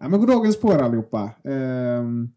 [0.00, 1.30] Ja, men god dagens på er allihopa.
[1.44, 2.28] Ehm,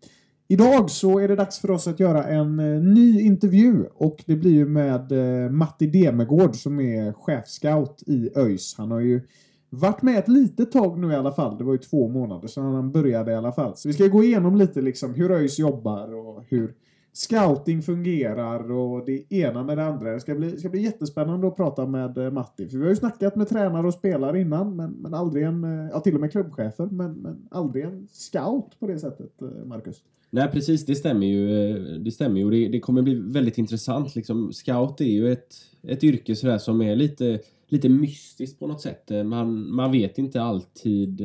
[0.47, 4.35] idag så är det dags för oss att göra en eh, ny intervju och det
[4.35, 8.75] blir ju med eh, Matti Demegård som är chefscout i ÖIS.
[8.77, 9.21] Han har ju
[9.69, 11.57] varit med ett litet tag nu i alla fall.
[11.57, 13.75] Det var ju två månader sedan han började i alla fall.
[13.75, 16.73] Så vi ska gå igenom lite liksom hur ÖIS jobbar och hur
[17.13, 20.11] scouting fungerar och det ena med det andra.
[20.11, 22.69] Det ska bli, ska bli jättespännande att prata med eh, Matti.
[22.69, 25.89] För vi har ju snackat med tränare och spelare innan, men, men aldrig en, eh,
[25.91, 30.03] ja till och med klubbchefer, men, men aldrig en scout på det sättet, eh, Marcus.
[30.29, 31.77] Nej precis, det stämmer ju.
[31.97, 34.15] Det stämmer ju och det, det kommer bli väldigt intressant.
[34.15, 38.81] Liksom, scout är ju ett, ett yrke sådär som är lite, lite mystiskt på något
[38.81, 39.11] sätt.
[39.25, 41.21] Man, man vet inte alltid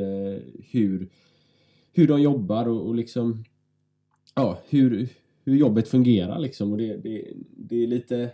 [0.71, 1.09] hur,
[1.93, 3.45] hur de jobbar och, och liksom
[4.35, 5.09] ja, hur,
[5.47, 6.73] hur jobbet fungerar liksom.
[6.73, 8.31] Och det, det, det är lite,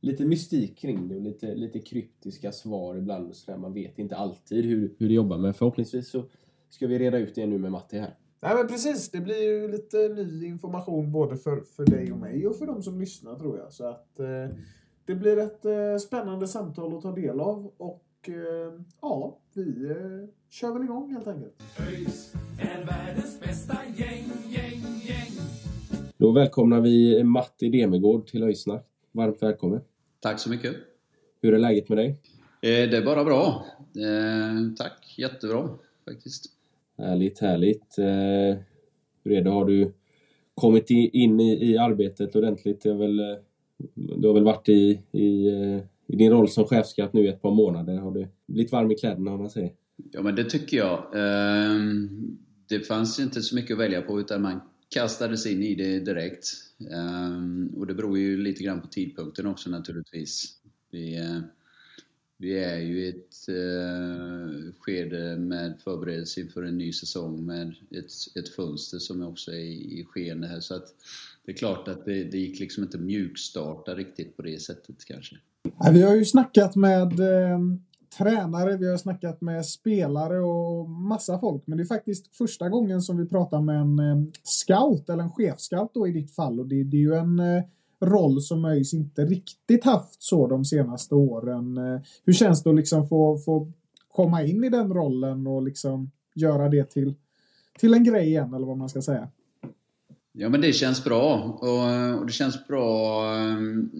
[0.00, 3.28] lite mystik kring det och lite, lite kryptiska svar ibland.
[3.28, 3.58] och Så där.
[3.58, 6.24] Man vet inte alltid hur, hur det jobbar men förhoppningsvis så
[6.68, 8.14] ska vi reda ut det nu med Matti här.
[8.42, 12.46] Nej men precis, det blir ju lite ny information både för, för dig och mig
[12.46, 13.72] och för de som lyssnar tror jag.
[13.72, 14.56] Så att eh,
[15.04, 20.28] det blir ett eh, spännande samtal att ta del av och eh, ja, vi eh,
[20.50, 21.62] kör väl igång helt enkelt.
[21.80, 25.35] ÖIS är världens bästa gäng, gäng, gäng.
[26.16, 28.86] Då välkomnar vi Matti Demegård till Öjsnack.
[29.12, 29.80] Varmt välkommen.
[30.20, 30.76] Tack så mycket.
[31.42, 32.08] Hur är läget med dig?
[32.62, 33.66] Eh, Det är bara bra.
[33.78, 35.68] Eh, Tack, jättebra
[36.08, 36.44] faktiskt.
[36.98, 37.98] Härligt, härligt.
[37.98, 38.58] Eh,
[39.24, 39.50] hur är det?
[39.50, 39.92] Har du
[40.54, 42.80] kommit in i, i arbetet ordentligt?
[42.82, 43.16] Det väl,
[43.94, 45.48] du har väl varit i, i,
[46.06, 47.96] i din roll som chefskatt nu i ett par månader.
[47.96, 49.72] Har du blivit varm i kläderna om man säger?
[50.12, 51.04] Ja, men det tycker jag.
[51.14, 52.38] Ehm,
[52.68, 56.48] Det fanns inte så mycket att välja på utan man kastades in i det direkt.
[56.90, 60.56] Ehm, och det beror ju lite grann på tidpunkten också naturligtvis.
[60.90, 61.40] Vi, eh,
[62.38, 68.12] vi är ju i ett eh, skede med förberedelse inför en ny säsong med ett,
[68.38, 70.60] ett fönster som också är i, i skeende här.
[70.60, 70.94] Så att
[71.44, 75.36] det är klart att det, det gick liksom inte mjukstarta riktigt på det sättet kanske.
[75.92, 77.58] Vi har ju snackat med eh,
[78.18, 81.62] tränare, vi har snackat med spelare och massa folk.
[81.66, 85.30] Men det är faktiskt första gången som vi pratar med en eh, scout, eller en
[85.30, 86.60] chefscout då i ditt fall.
[86.60, 87.62] Och det, det är ju en eh,
[88.00, 91.76] roll som ÖIS inte riktigt haft så de senaste åren.
[91.76, 93.72] Eh, hur känns det att liksom få, få
[94.08, 97.14] komma in i den rollen och liksom göra det till,
[97.78, 99.28] till en grej igen, eller vad man ska säga?
[100.32, 103.90] Ja men det känns bra och, och det känns bra um,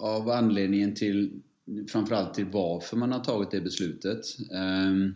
[0.00, 1.42] av anledningen till
[1.88, 4.24] framförallt till varför man har tagit det beslutet.
[4.54, 5.14] Ehm,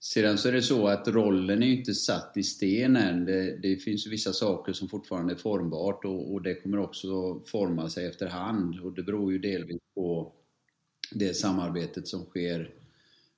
[0.00, 3.24] sedan så är det så att rollen är ju inte satt i sten än.
[3.24, 7.40] Det, det finns ju vissa saker som fortfarande är formbart och, och det kommer också
[7.46, 10.32] forma sig efterhand och det beror ju delvis på
[11.10, 12.74] det samarbetet som sker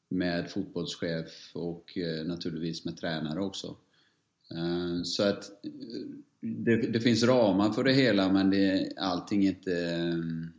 [0.08, 3.76] med fotbollschef och eh, naturligtvis med tränare också.
[4.54, 5.70] Ehm, så att eh,
[6.40, 10.50] det, det finns ramar för det hela men det, allting är inte ehm,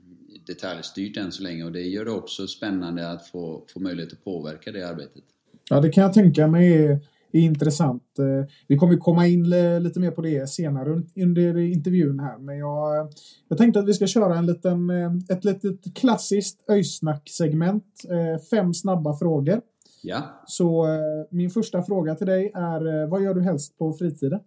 [0.49, 4.23] detaljstyrt än så länge och det gör det också spännande att få, få möjlighet att
[4.23, 5.23] påverka det arbetet.
[5.69, 6.91] Ja, det kan jag tänka mig är,
[7.31, 8.19] är intressant.
[8.19, 12.37] Eh, Vi kommer komma in li- lite mer på det senare un- under intervjun här.
[12.37, 13.11] Men jag,
[13.47, 17.83] jag tänkte att vi ska köra en liten, eh, ett litet klassiskt öjsnack-segment.
[18.09, 19.61] Eh, Fem snabba frågor.
[20.03, 20.87] Ja, Så
[21.31, 24.39] min första fråga till dig är, vad gör du helst på fritiden?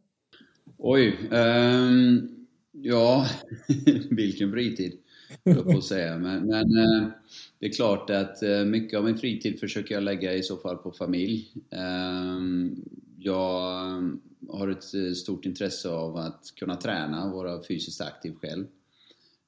[0.79, 1.19] oj.
[1.33, 2.29] ehm,
[2.73, 3.27] ja,
[4.11, 4.93] vilken fritid,
[5.45, 6.19] på att säga.
[6.19, 7.09] Men, men eh,
[7.59, 10.77] det är klart att eh, mycket av min fritid försöker jag lägga i så fall
[10.77, 11.53] på familj.
[11.71, 12.85] Ehm,
[13.19, 14.03] jag eh,
[14.49, 18.67] har ett stort intresse av att kunna träna och vara fysiskt aktiv själv.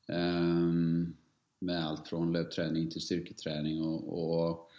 [0.08, 1.14] Ehm,
[1.58, 4.70] med allt från löpträning till styrketräning och, och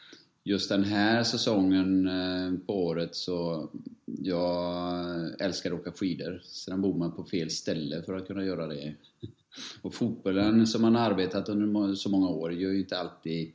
[0.44, 2.10] just den här säsongen
[2.68, 3.70] på året så
[4.06, 6.42] jag älskar att åka skidor.
[6.44, 8.96] Sedan bor man på fel ställe för att kunna göra det.
[9.82, 13.52] Och fotbollen som man har arbetat under så många år gör ju inte alltid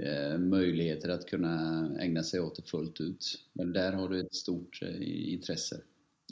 [0.00, 3.38] eh, möjligheter att kunna ägna sig åt det fullt ut.
[3.52, 5.76] Men där har du ett stort eh, intresse.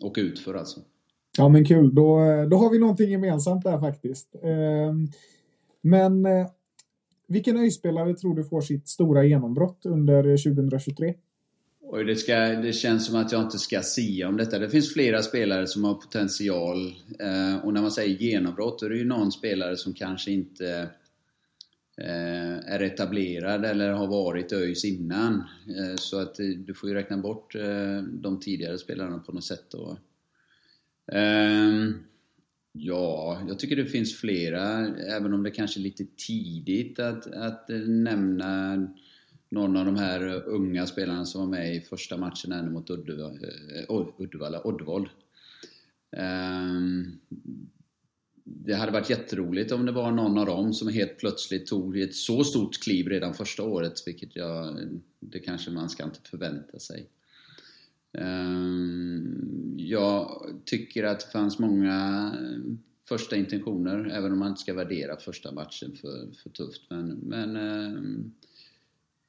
[0.02, 0.80] Och utför alltså.
[1.38, 1.94] Ja, men kul.
[1.94, 2.18] Då,
[2.50, 4.34] då har vi någonting gemensamt där faktiskt.
[4.42, 5.08] Ehm,
[5.80, 6.46] men eh,
[7.28, 11.14] vilken öjspelare tror du får sitt stora genombrott under eh, 2023?
[11.92, 14.58] Och det, ska, det känns som att jag inte ska sia om detta.
[14.58, 16.86] Det finns flera spelare som har potential.
[17.18, 20.90] Eh, och när man säger genombrott, då är det ju någon spelare som kanske inte
[22.00, 25.34] eh, är etablerad eller har varit ÖIS innan.
[25.68, 29.44] Eh, så att eh, du får ju räkna bort eh, de tidigare spelarna på något
[29.44, 29.98] sätt då.
[31.12, 31.94] Ehm,
[32.72, 37.70] ja, jag tycker det finns flera, även om det kanske är lite tidigt att, att
[37.70, 38.88] eh, nämna
[39.52, 42.90] någon av de här eh, unga spelarna som var med i första matchen ännu mot
[42.90, 45.08] eh, Uddevalla, Uddevalla Oddvold.
[46.16, 47.18] Ehm,
[48.44, 52.14] det hade varit jätteroligt om det var någon av dem som helt plötsligt tog ett
[52.14, 54.78] så stort kliv redan första året, vilket jag,
[55.20, 57.08] det kanske man ska inte förvänta sig.
[58.12, 62.74] Ehm, jag tycker att det fanns många eh,
[63.08, 66.82] första intentioner, även om man inte ska värdera första matchen för, för tufft.
[66.90, 68.00] Men, men eh,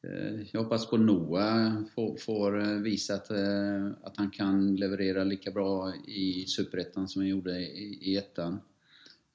[0.07, 5.23] Eh, jag hoppas på Noah får, får eh, visa att, eh, att han kan leverera
[5.23, 8.61] lika bra i Superettan som han gjorde i, i ettan.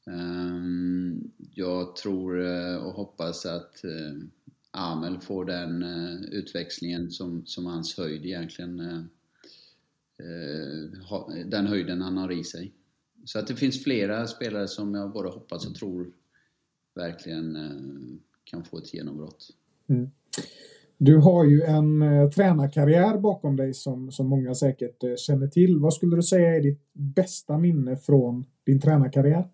[0.07, 2.39] Ehm, jag tror
[2.79, 3.85] och hoppas att
[4.71, 5.83] Amel får den
[6.33, 9.09] utväxlingen som, som hans höjd egentligen
[11.47, 12.73] den höjden han har i sig.
[13.25, 16.13] Så att det finns flera spelare som jag både hoppas och tror
[16.95, 17.59] verkligen
[18.45, 19.51] kan få ett genombrott.
[19.87, 20.11] Mm.
[20.99, 25.79] Du har ju en eh, tränarkarriär bakom dig som, som många säkert eh, känner till.
[25.79, 29.49] Vad skulle du säga är ditt bästa minne från din tränarkarriär?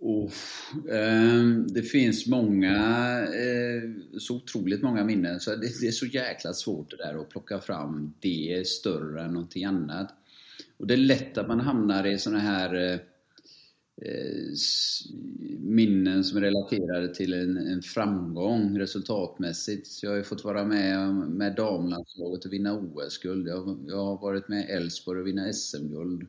[0.00, 0.30] Oh,
[0.90, 2.76] eh, det finns många,
[3.22, 5.40] eh, så otroligt många minnen.
[5.40, 9.32] Så det, det är så jäkla svårt det där att plocka fram det större än
[9.32, 10.14] någonting annat.
[10.76, 12.98] Och det är lätt att man hamnar i såna här eh,
[14.02, 14.54] Eh,
[15.58, 19.86] minnen som är relaterade till en, en framgång resultatmässigt.
[19.86, 23.48] Så jag har ju fått vara med med damlandslaget och vinna OS-guld.
[23.48, 26.26] Jag, jag har varit med Elfsborg och vinna SM-guld.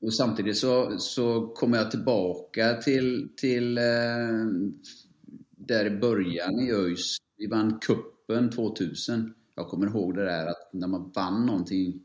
[0.00, 4.44] Och samtidigt så, så kommer jag tillbaka till, till eh,
[5.50, 7.16] där i början i ÖIS.
[7.36, 9.34] Vi vann kuppen 2000.
[9.54, 12.04] Jag kommer ihåg det där att när man vann någonting,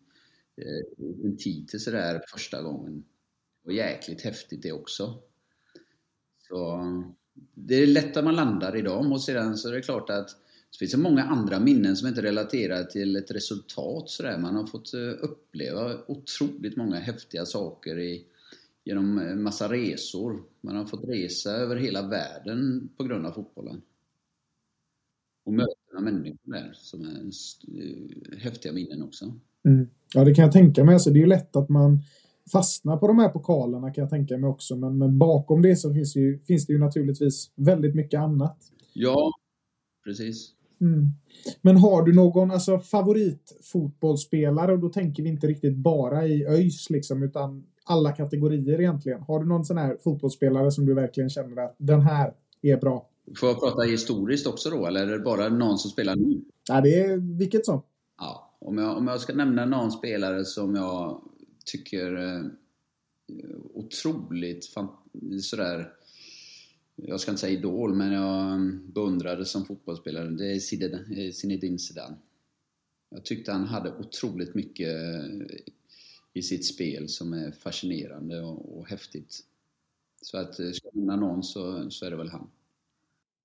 [0.57, 3.04] eh, en titel sådär första gången.
[3.65, 5.21] Och jäkligt häftigt det också.
[6.47, 6.79] Så
[7.53, 10.29] det är lätt att man landar i dem och sedan så är det klart att
[10.71, 14.38] det finns så många andra minnen som inte relaterar till ett resultat sådär.
[14.38, 18.25] Man har fått eh, uppleva otroligt många häftiga saker i,
[18.83, 20.44] genom en massa resor.
[20.62, 23.81] Man har fått resa över hela världen på grund av fotbollen.
[25.45, 27.31] Och möta människor där som är
[27.81, 29.33] eh, häftiga minnen också.
[29.65, 29.89] Mm.
[30.13, 30.94] Ja, det kan jag tänka mig.
[30.94, 32.00] Alltså, det är ju lätt att man
[32.51, 34.75] fastnar på de här pokalerna kan jag tänka mig också.
[34.75, 38.57] Men, men bakom det så finns, ju, finns det ju naturligtvis väldigt mycket annat.
[38.94, 39.31] Ja,
[40.04, 40.54] precis.
[40.81, 41.10] Mm.
[41.62, 44.72] Men har du någon alltså, favoritfotbollsspelare?
[44.72, 49.22] Och då tänker vi inte riktigt bara i ÖIS liksom, utan alla kategorier egentligen.
[49.22, 53.10] Har du någon sån här fotbollsspelare som du verkligen känner att den här är bra?
[53.39, 56.41] Får jag prata historiskt också då, eller är det bara någon som spelar nu?
[56.70, 57.82] Ja, det är vilket som.
[58.18, 61.22] Ja, om jag, om jag ska nämna någon spelare som jag
[61.69, 62.45] tycker eh,
[63.73, 64.69] otroligt
[65.41, 65.93] sådär,
[66.95, 71.79] jag ska inte säga idol, men jag mm, beundrade som fotbollsspelare, det är eh, Zinedine
[71.79, 72.17] Zidane.
[73.09, 75.57] Jag tyckte han hade otroligt mycket eh,
[76.33, 79.39] i sitt spel som är fascinerande och, och häftigt.
[80.21, 82.49] Så att eh, ska jag någon så, så är det väl han.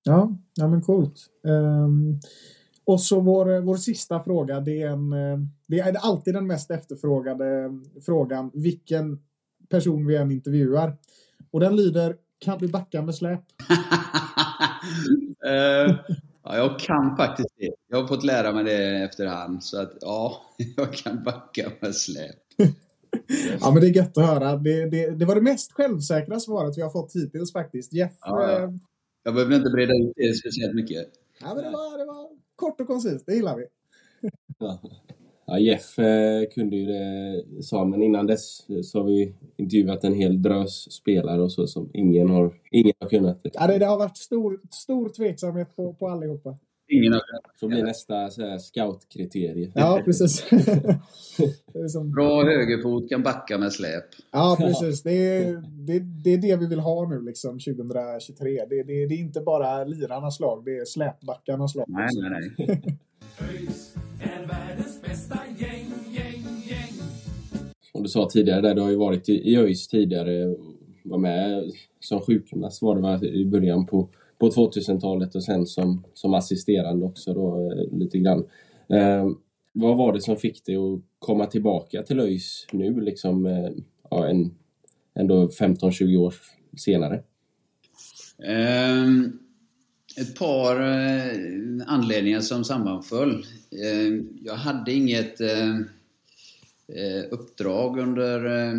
[0.03, 1.29] Ja, ja men coolt.
[1.41, 2.19] Um,
[2.85, 4.59] och så vår, vår sista fråga.
[4.59, 5.37] Det är, en, eh,
[5.67, 7.69] det är alltid den mest efterfrågade
[8.05, 8.51] frågan.
[8.53, 9.19] Vilken
[9.69, 10.97] person vi än intervjuar.
[11.51, 13.41] Och den lyder, kan du backa med släp?
[15.45, 15.95] Eh,
[16.43, 17.71] ja, jag kan faktiskt det.
[17.89, 19.63] Jag har fått lära mig det efterhand.
[19.63, 20.41] Så att ja,
[20.77, 22.35] jag kan backa med släp.
[23.61, 24.55] Ja, men det är gött att höra.
[24.55, 27.93] Det, det, det var det mest självsäkra svaret vi har fått hittills faktiskt.
[27.93, 28.63] Jeff, Ja, ja.
[28.63, 28.69] eh,
[29.23, 31.05] Jag behöver inte breda ut det speciellt mycket.
[31.41, 33.25] ja, men det, var, det var kort och koncist.
[33.25, 33.65] Det gillar vi.
[35.47, 40.13] Ja, Jeff eh, kunde ju det, sa men innan dess så har vi intervjuat en
[40.13, 43.41] hel drös spelare och så som ingen har, ingen har kunnat.
[43.53, 46.57] Ja, det, det har varit stor, stor tveksamhet på, på allihopa.
[46.87, 47.21] Ingen har
[47.59, 49.71] får bli nästa scoutkriterie.
[49.75, 50.45] Ja, precis.
[51.91, 54.03] som, Bra högerfot, kan backa med släp.
[54.31, 55.03] ja, precis.
[55.03, 58.65] Det är, det, det är det vi vill ha nu liksom 2023.
[58.69, 61.85] Det, det, det är inte bara lirarnas lag, det är släpbackarnas lag.
[61.87, 62.81] Nej, nej, nej.
[67.91, 70.45] Som du sa tidigare, där, du har ju varit i, ÖIS tidigare.
[70.45, 70.57] och
[71.03, 74.09] Var med som sjukgymnast var det i början på,
[74.45, 78.45] på 2000-talet och sen som, som assisterande också då, eh, lite grann.
[78.89, 79.29] Eh,
[79.73, 83.69] vad var det som fick dig att komma tillbaka till ÖIS nu, liksom eh,
[84.09, 84.55] ja, en,
[85.15, 86.33] ändå 15-20 år
[86.77, 87.23] senare?
[88.43, 89.39] Ehm,
[90.17, 91.37] ett par eh,
[91.87, 93.45] anledningar som sammanföll.
[93.85, 95.75] Ehm, jag hade inget eh,
[96.87, 98.73] eh, uppdrag under, eh,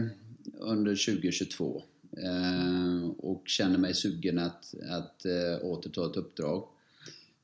[0.60, 1.82] under 2022
[2.16, 6.68] Eh, och känner mig sugen att, att eh, återta ett uppdrag.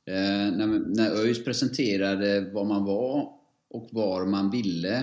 [0.05, 3.33] Eh, när, när ÖIS presenterade vad man var
[3.69, 4.97] och var man ville,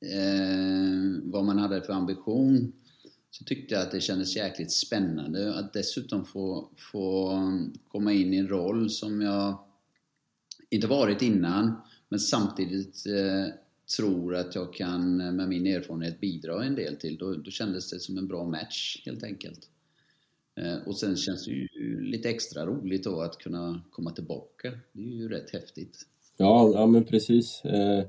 [0.00, 2.72] eh, vad man hade för ambition,
[3.30, 7.32] så tyckte jag att det kändes jäkligt spännande att dessutom få, få
[7.88, 9.58] komma in i en roll som jag
[10.70, 11.74] inte varit innan,
[12.08, 13.54] men samtidigt eh,
[13.96, 17.16] tror att jag kan med min erfarenhet bidra en del till.
[17.16, 19.68] Då, då kändes det som en bra match helt enkelt.
[20.60, 24.72] Eh, och sen känns det ju lite extra roligt då att kunna komma tillbaka.
[24.92, 25.98] Det är ju rätt häftigt.
[26.36, 27.64] Ja, ja men precis.
[27.64, 28.04] Eh,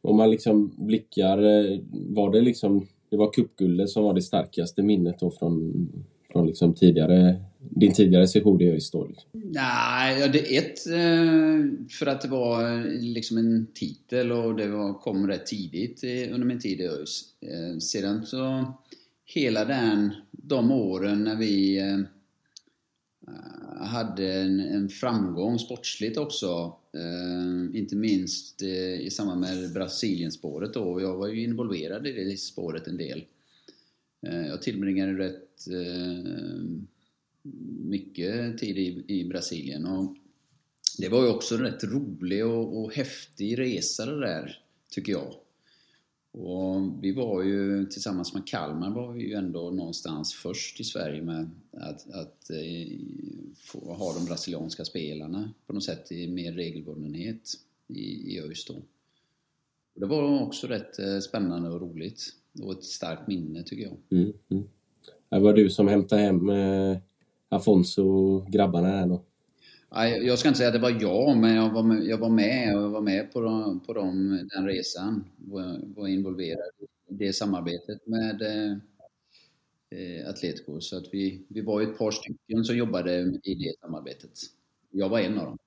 [0.00, 4.82] om man liksom blickar, eh, var det liksom, det var cupguldet som var det starkaste
[4.82, 5.88] minnet då från,
[6.32, 9.06] från liksom tidigare, din tidigare session i ÖIS då?
[9.06, 9.30] Liksom.
[9.32, 14.68] Nej, ja, det är ett eh, för att det var liksom en titel och det
[14.68, 17.24] var, kom rätt tidigt under min tid i ÖIS.
[17.40, 18.72] Eh, sedan så
[19.24, 21.98] hela den, de åren när vi eh,
[23.80, 26.76] hade en, en framgång sportsligt också.
[26.94, 31.00] Eh, inte minst eh, i samband med Brasilienspåret då.
[31.00, 33.24] Jag var ju involverad i det spåret en del.
[34.26, 36.64] Eh, jag tillbringade rätt Eh,
[37.84, 40.16] mycket tid i, i Brasilien och
[40.98, 44.58] det var ju också en rätt rolig och, och häftig resa det där,
[44.90, 45.34] tycker jag.
[46.32, 51.22] Och vi var ju tillsammans med Kalmar var vi ju ändå någonstans först i Sverige
[51.22, 52.98] med att, att eh,
[53.56, 57.50] få ha de brasilianska spelarna på något sätt i mer regelbundenhet
[57.88, 58.74] i, i ÖIS då.
[59.94, 62.34] Och det var också rätt eh, spännande och roligt.
[62.62, 63.96] Och ett starkt minne tycker jag.
[64.20, 64.64] Mm, mm.
[65.30, 66.98] Det var du som hämtade hem eh,
[67.48, 69.22] Afonso och grabbarna där då?
[69.92, 72.30] Nej, Jag ska inte säga att det var jag, men jag var med, jag var
[72.30, 75.24] med, och jag var med på, de, på de, den resan.
[75.36, 76.70] Var, var involverad
[77.08, 78.72] i det samarbetet med eh,
[79.98, 80.80] eh, Atletico.
[80.80, 84.30] Så att vi, vi var ett par stycken som jobbade i det samarbetet.
[84.90, 85.58] Jag var en av dem.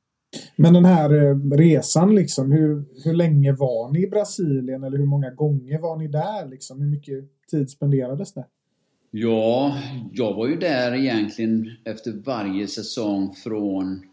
[0.55, 5.05] Men den här eh, resan, liksom, hur, hur länge var ni i Brasilien eller hur
[5.05, 6.47] många gånger var ni där?
[6.47, 6.81] Liksom?
[6.81, 8.45] Hur mycket tid spenderades det?
[9.15, 9.79] Ja,
[10.11, 14.05] jag var ju där egentligen efter varje säsong från...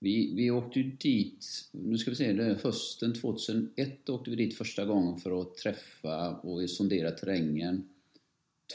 [0.00, 4.58] Vi, vi åkte ju dit, nu ska vi se, det hösten 2001 åkte vi dit
[4.58, 7.88] första gången för att träffa och sondera terrängen.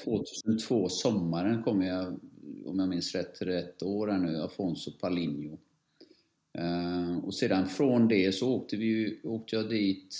[0.03, 2.19] 2002, sommaren, kom jag,
[2.65, 5.57] om jag minns rätt, rätt år här nu, Afonso Palinho.
[6.57, 10.15] Eh, och sedan från det så åkte, vi, åkte jag dit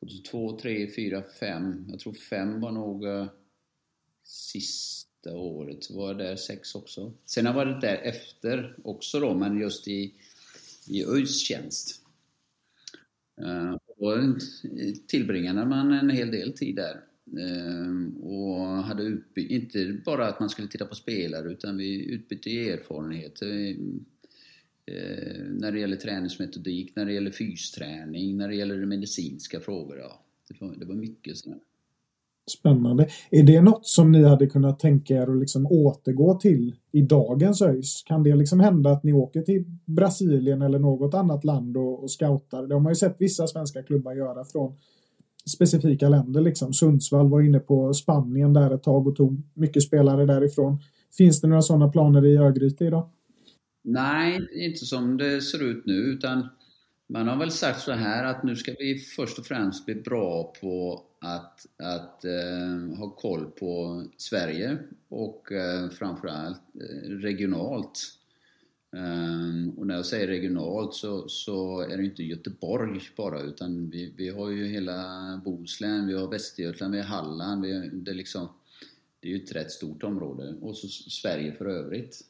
[0.00, 1.86] 2002, 3, 4, 5.
[1.90, 3.26] Jag tror 5 var nog eh,
[4.24, 5.84] sista året.
[5.84, 7.12] Så var jag där sex också.
[7.24, 10.14] Sen har jag varit där efter också då, men just i,
[10.88, 12.02] i ÖIS tjänst.
[13.40, 14.40] Eh, då och
[15.06, 17.00] tillbringade man en hel del tid där.
[17.38, 22.50] Eh, och hade utbyte, inte bara att man skulle titta på spelare, utan vi utbytte
[22.50, 23.76] erfarenheter
[24.86, 29.98] eh, när det gäller träningsmetodik, när det gäller fysträning, när det gäller medicinska frågor.
[29.98, 31.58] Ja, det, var, det var mycket sådär.
[32.50, 33.08] Spännande.
[33.30, 37.62] Är det något som ni hade kunnat tänka er att liksom återgå till i dagens
[37.62, 38.02] ÖIS?
[38.06, 42.10] Kan det liksom hända att ni åker till Brasilien eller något annat land och, och
[42.10, 42.66] scoutar?
[42.66, 44.74] Det har man ju sett vissa svenska klubbar göra från
[45.50, 46.40] specifika länder.
[46.40, 46.72] Liksom.
[46.72, 50.78] Sundsvall var inne på Spanien där ett tag och tog mycket spelare därifrån.
[51.16, 53.10] Finns det några sådana planer i Örgryte idag?
[53.84, 56.48] Nej, inte som det ser ut nu utan
[57.06, 60.52] man har väl sagt så här att nu ska vi först och främst bli bra
[60.60, 64.78] på att, att eh, ha koll på Sverige
[65.08, 68.18] och eh, framförallt eh, regionalt.
[68.96, 74.14] Um, och när jag säger regionalt så, så är det inte Göteborg bara utan vi,
[74.16, 77.62] vi har ju hela Bohuslän, vi har Västergötland, vi har Halland.
[77.62, 78.48] Vi det, är liksom,
[79.20, 80.54] det är ju ett rätt stort område.
[80.60, 82.20] Och så Sverige för övrigt.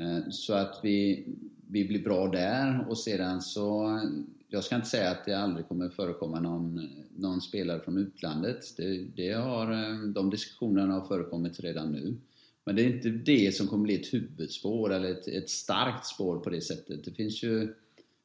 [0.00, 1.26] Uh, Så att vi,
[1.70, 4.00] vi blir bra där och sedan så,
[4.48, 8.76] jag ska inte säga att det aldrig kommer förekomma någon, någon spelare från utlandet.
[8.76, 12.16] Det, det har, eh, de diskussionerna har förekommit redan nu.
[12.64, 16.40] Men det är inte det som kommer bli ett huvudspår eller ett, ett starkt spår
[16.40, 17.04] på det sättet.
[17.04, 17.74] Det finns ju,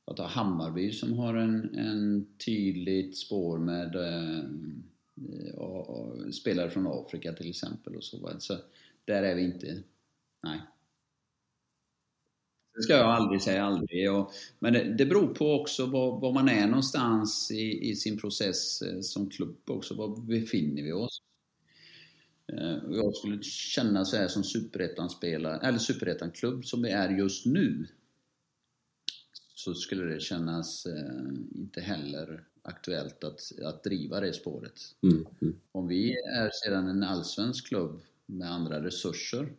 [0.05, 4.43] jag tar Hammarby som har en, en tydligt spår med eh,
[5.55, 8.31] och, och spelare från Afrika till exempel och så.
[8.39, 8.57] Så
[9.05, 9.83] där är vi inte.
[10.43, 10.59] Nej.
[12.75, 14.11] Det ska jag aldrig säga aldrig.
[14.11, 18.17] Och, men det, det beror på också var, var man är någonstans i, i sin
[18.17, 19.95] process eh, som klubb också.
[19.95, 21.21] Var befinner vi oss?
[22.53, 27.87] Eh, Jag skulle känna så här som superettan-spelare, eller superettan-klubb som vi är just nu.
[29.55, 34.79] Så skulle det kännas eh, inte heller aktuellt att, att driva det spåret.
[35.03, 35.55] Mm, mm.
[35.71, 39.53] Om vi är sedan en allsvensk klubb med andra resurser,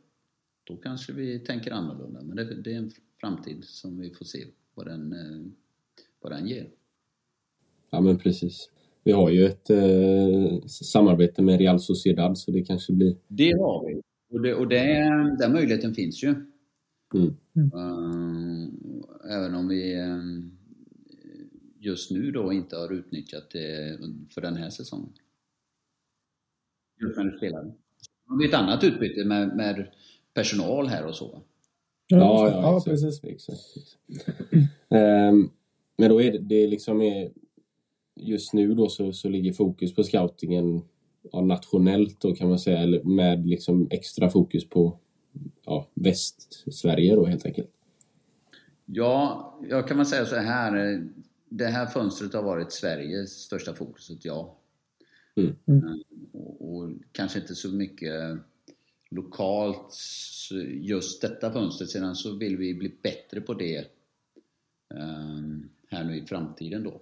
[0.64, 2.22] då kanske vi tänker annorlunda.
[2.22, 2.90] Men det, det är en
[3.20, 4.44] framtid som vi får se
[4.74, 5.46] vad den, eh,
[6.20, 6.70] vad den ger.
[7.90, 8.70] Ja men precis.
[9.04, 13.16] Vi har ju ett eh, samarbete med Real Sociedad så det kanske blir...
[13.28, 14.00] Det har vi.
[14.30, 16.34] Och, det, och det, den möjligheten finns ju.
[17.14, 17.36] Mm.
[17.56, 20.18] Eh, även om vi eh,
[21.78, 23.98] just nu då inte har utnyttjat det
[24.34, 25.12] för den här säsongen.
[27.00, 27.64] Just när du spelar.
[28.38, 29.86] Det är ett annat utbyte med, med
[30.34, 31.42] personal här och så.
[32.06, 33.24] Ja, ja, ja exakt, precis.
[33.24, 33.98] Exakt, exakt.
[34.88, 35.50] Ehm,
[35.96, 37.30] men då är det, det liksom är
[38.16, 40.82] just nu då så, så ligger fokus på scoutingen
[41.32, 44.98] ja, nationellt då kan man säga eller med liksom extra fokus på
[45.64, 47.70] ja, Västsverige då helt enkelt.
[48.86, 51.04] Ja, jag kan väl säga så här.
[51.48, 54.58] Det här fönstret har varit Sveriges största fokuset, ja.
[55.36, 55.56] Mm.
[55.66, 55.94] Eh,
[56.32, 58.38] Och, och kanske inte så mycket
[59.14, 59.98] lokalt
[60.80, 61.90] just detta fönstret.
[61.90, 63.84] Sedan så vill vi bli bättre på det
[64.94, 67.00] ehm, här nu i framtiden då.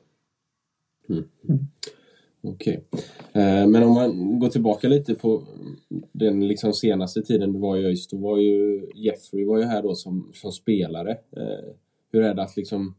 [1.09, 1.25] Mm.
[2.45, 2.85] Okej.
[2.91, 3.67] Okay.
[3.67, 5.43] men om man går tillbaka lite på
[6.13, 9.83] den liksom senaste tiden du var i ÖIS, då var ju Jeffrey var ju här
[9.83, 11.11] då som, som spelare.
[11.11, 11.75] Eh,
[12.13, 12.95] hur är det att liksom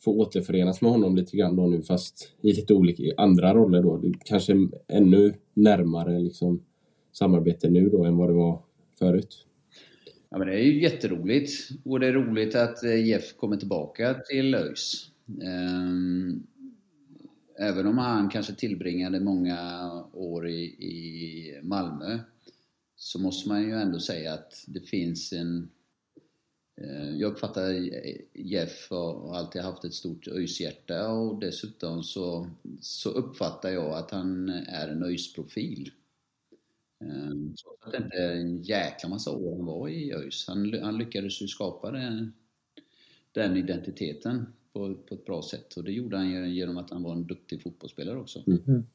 [0.00, 4.02] få återförenas med honom lite grann då nu fast i lite olika andra roller då?
[4.24, 6.62] Kanske ännu närmare liksom
[7.14, 8.62] samarbete nu då än vad det var
[8.98, 9.46] förut.
[10.28, 11.68] Ja, men det är ju jätteroligt.
[11.84, 15.10] Och det är roligt att eh, Jeff kommer tillbaka till ÖIS.
[15.42, 16.46] Ehm,
[17.58, 22.18] även om han kanske tillbringade många år i, i Malmö
[22.96, 25.68] så måste man ju ändå säga att det finns en...
[26.80, 27.70] Eh, jag uppfattar
[28.34, 32.50] Jeff har alltid haft ett stort ÖIS-hjärta och dessutom så,
[32.80, 35.90] så uppfattar jag att han är en ÖIS-profil.
[37.62, 40.44] Trots att det inte är en jäkla massa år han var i ÖIS.
[40.48, 42.32] Han, han lyckades ju skapa den,
[43.32, 45.74] den identiteten på, på ett bra sätt.
[45.74, 48.42] Och det gjorde han genom att han var en duktig fotbollsspelare också.
[48.46, 48.86] Mm.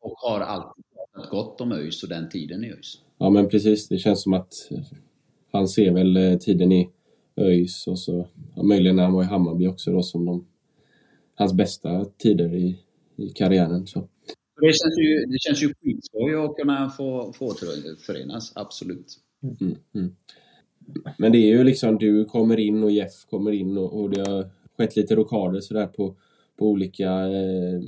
[0.00, 3.00] Och har alltid pratat gott om ÖIS och den tiden i ÖIS.
[3.18, 4.54] Ja men precis, det känns som att
[5.52, 6.90] han ser väl eh, tiden i
[7.36, 10.46] ÖIS och så ja, möjligen när han var i Hammarby också då som de,
[11.34, 12.78] hans bästa tider i,
[13.16, 13.86] i karriären.
[13.86, 14.08] Så.
[14.60, 19.18] Det känns ju, det känns ju skitskoj att kunna få, få återförenas, absolut.
[19.60, 20.16] Mm, mm.
[21.18, 24.20] Men det är ju liksom du kommer in och Jeff kommer in och, och det
[24.20, 26.16] har skett lite rockader sådär på,
[26.58, 27.80] på olika eh,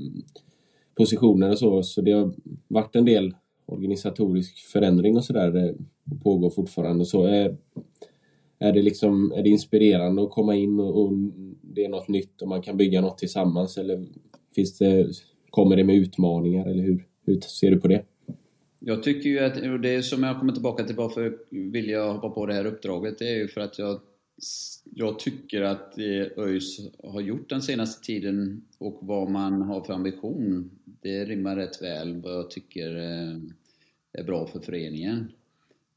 [0.94, 1.82] positioner och så.
[1.82, 2.34] Så det har
[2.68, 3.34] varit en del
[3.66, 5.50] organisatorisk förändring och sådär.
[5.50, 5.74] Det
[6.22, 7.04] pågår fortfarande.
[7.04, 7.56] Så är,
[8.58, 11.12] är det liksom är det inspirerande att komma in och, och
[11.62, 14.06] det är något nytt och man kan bygga något tillsammans eller
[14.54, 15.08] finns det,
[15.54, 18.04] kommer det med utmaningar eller hur, hur ser du på det?
[18.78, 22.12] Jag tycker ju att, och det är som jag kommer tillbaka till varför vill jag
[22.12, 24.00] hoppa på det här uppdraget, det är ju för att jag,
[24.84, 29.92] jag tycker att det ÖIS har gjort den senaste tiden och vad man har för
[29.92, 33.38] ambition, det rimmar rätt väl vad jag tycker eh,
[34.12, 35.32] är bra för föreningen.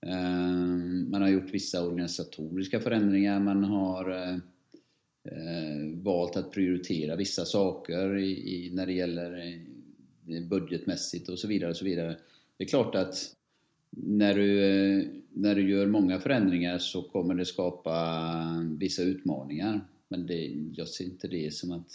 [0.01, 4.37] Eh, man har gjort vissa organisatoriska förändringar, man har eh,
[5.93, 9.37] valt att prioritera vissa saker i, i, när det gäller
[10.27, 11.69] eh, budgetmässigt och så vidare.
[11.69, 12.17] Och så vidare.
[12.57, 13.33] Det är klart att
[13.89, 19.87] när du, eh, när du gör många förändringar så kommer det skapa vissa utmaningar.
[20.07, 21.91] Men det, jag ser inte det som att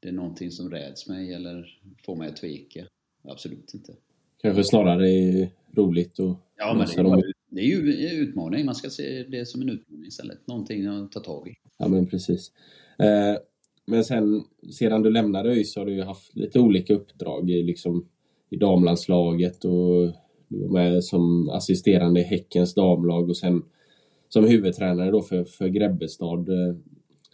[0.00, 2.86] det är någonting som räds mig eller får mig att tveka.
[3.22, 3.94] Absolut inte.
[4.42, 8.66] Kanske snarare är roligt och Ja, men det är, det är ju en utmaning.
[8.66, 10.46] Man ska se det som en utmaning istället.
[10.46, 11.56] Någonting att ta tag i.
[11.78, 12.52] Ja, men precis.
[12.98, 13.38] Eh,
[13.86, 18.08] men sen, sedan du lämnade ÖIS har du ju haft lite olika uppdrag i, liksom,
[18.50, 20.12] i damlandslaget och
[20.48, 23.62] du var med som assisterande i Häckens damlag och sen
[24.28, 26.74] som huvudtränare då för, för Grebbestad eh,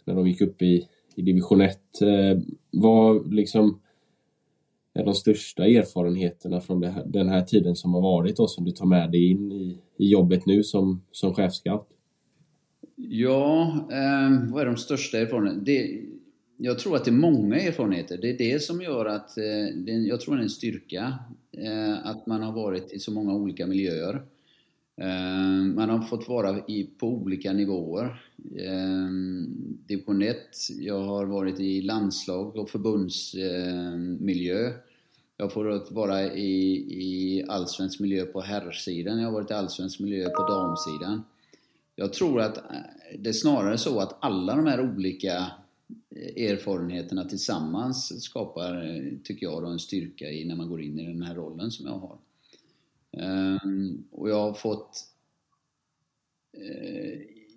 [0.05, 2.01] när de gick upp i, i division 1.
[2.01, 2.39] Eh,
[2.71, 3.81] vad liksom
[4.93, 8.71] är de största erfarenheterna från här, den här tiden som har varit och som du
[8.71, 11.87] tar med dig in i, i jobbet nu som, som chefscout?
[13.09, 15.63] Ja, eh, vad är de största erfarenheterna?
[15.63, 16.01] Det,
[16.57, 18.17] jag tror att det är många erfarenheter.
[18.17, 21.19] Det är det som gör att, eh, det, jag tror det är en styrka,
[21.51, 24.23] eh, att man har varit i så många olika miljöer.
[25.01, 28.23] Eh, man har fått vara i, på olika nivåer.
[28.57, 29.09] Eh,
[29.87, 30.37] division 1,
[30.79, 34.67] jag har varit i landslag och förbundsmiljö.
[34.67, 34.73] Ehm,
[35.37, 39.99] jag har fått vara i, i allsvensk miljö på herrsidan, jag har varit i allsvensk
[39.99, 41.23] miljö på damsidan.
[42.01, 42.63] Jag tror att eh,
[43.19, 45.51] det är snarare så att alla de här olika
[46.15, 51.05] eh, erfarenheterna tillsammans skapar, eh, tycker jag, en styrka i när man går in i
[51.05, 52.17] den här rollen som jag har.
[53.11, 55.07] Ehm, och jag har fått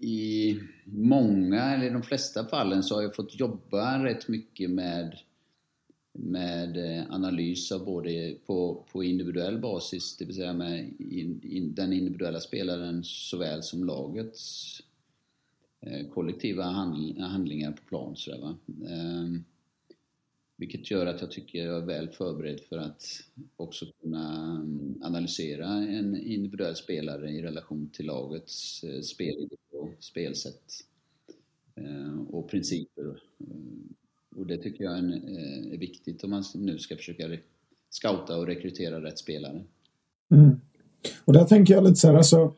[0.01, 5.19] i många, eller i de flesta fallen, så har jag fått jobba rätt mycket med,
[6.18, 11.74] med eh, analys av både på, på individuell basis, det vill säga med in, in,
[11.74, 14.81] den individuella spelaren såväl som lagets
[15.81, 18.16] eh, kollektiva handlingar på plan.
[18.16, 18.57] Sådär, va?
[18.66, 19.40] eh,
[20.57, 23.05] vilket gör att jag tycker jag är väl förberedd för att
[23.57, 30.72] också kunna mm, analysera en individuell spelare i relation till lagets eh, spelidé och spelsätt
[31.74, 33.22] eh, och principer.
[33.38, 33.94] Eh,
[34.35, 37.25] Eh, och det tycker jag är viktigt om man nu ska försöka
[37.90, 39.64] scouta och rekrytera rätt spelare.
[40.35, 40.61] Mm.
[41.25, 42.55] Och där tänker jag lite så här, alltså,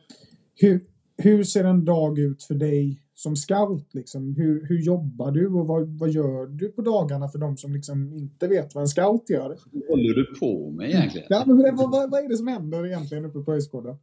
[0.55, 0.81] hur,
[1.17, 3.93] hur ser en dag ut för dig som scout?
[3.93, 4.35] Liksom?
[4.35, 8.13] Hur, hur jobbar du och vad, vad gör du på dagarna för de som liksom
[8.13, 9.57] inte vet vad en scout gör?
[9.71, 11.27] Vad håller du på med egentligen?
[11.29, 13.95] Ja, men vad, vad, vad är det som händer egentligen uppe på Öjsgården?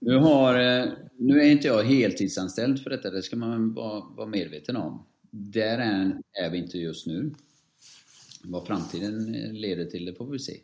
[0.00, 0.84] Nu, har, eh,
[1.18, 5.06] nu är inte jag heltidsanställd för detta, det ska man vara, vara medveten om.
[5.30, 7.34] Där är, är vi inte just nu.
[8.42, 10.60] Vad framtiden leder till, det får vi se.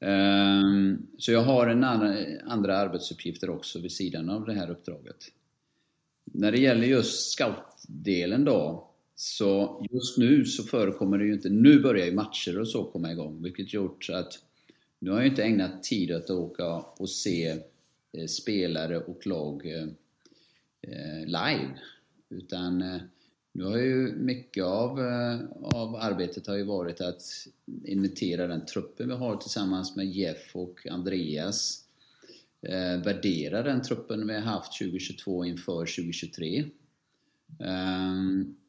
[0.00, 5.16] Ehm, så jag har en andra, andra arbetsuppgifter också vid sidan av det här uppdraget.
[6.24, 11.80] När det gäller just scoutdelen då, så just nu så förekommer det ju inte, nu
[11.80, 14.32] börjar ju matcher och så komma igång, vilket gjort att
[14.98, 17.48] nu har jag inte ägnat tid att åka och se
[18.12, 19.88] eh, spelare och lag eh,
[20.80, 21.78] eh, live.
[22.28, 23.00] Utan
[23.56, 27.22] nu har ju mycket av, eh, av arbetet har ju varit att
[27.84, 31.84] inventera den truppen vi har tillsammans med Jeff och Andreas
[32.62, 36.64] eh, värdera den truppen vi har haft 2022 inför 2023.
[37.60, 38.14] Eh,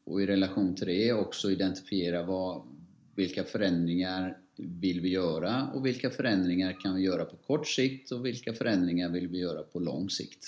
[0.04, 2.62] och i relation till det också identifiera vad,
[3.16, 8.26] vilka förändringar vill vi göra och vilka förändringar kan vi göra på kort sikt och
[8.26, 10.46] vilka förändringar vill vi göra på lång sikt.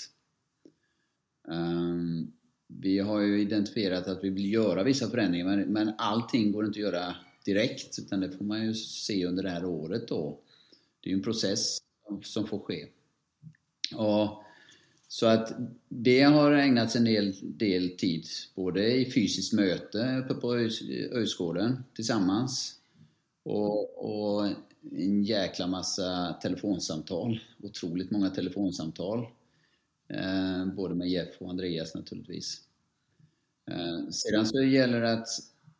[1.48, 2.39] Eh,
[2.78, 6.78] vi har ju identifierat att vi vill göra vissa förändringar men, men allting går inte
[6.78, 10.38] att göra direkt utan det får man ju se under det här året då.
[11.00, 11.78] Det är ju en process
[12.22, 12.86] som får ske.
[13.94, 14.44] Och,
[15.08, 15.52] så att
[15.88, 20.54] det har ägnats en del, del tid, både i fysiskt möte uppe på
[21.12, 22.74] Öjsgården tillsammans
[23.42, 24.48] och, och
[24.96, 27.40] en jäkla massa telefonsamtal.
[27.62, 29.26] Otroligt många telefonsamtal.
[30.10, 32.60] Eh, både med Jeff och Andreas naturligtvis.
[33.70, 35.28] Eh, sedan så gäller det att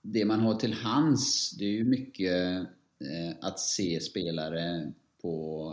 [0.03, 2.57] det man har till hands, det är ju mycket
[3.01, 4.89] eh, att se spelare eh,
[5.23, 5.71] på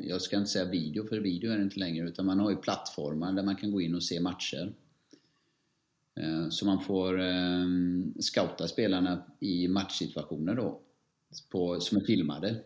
[0.00, 2.56] jag ska inte säga video, för video är det inte längre, utan man har ju
[2.56, 4.72] plattformar där man kan gå in och se matcher.
[6.14, 7.66] Eh, så man får eh,
[8.20, 10.80] scouta spelarna i matchsituationer då,
[11.50, 12.60] på, som är filmade.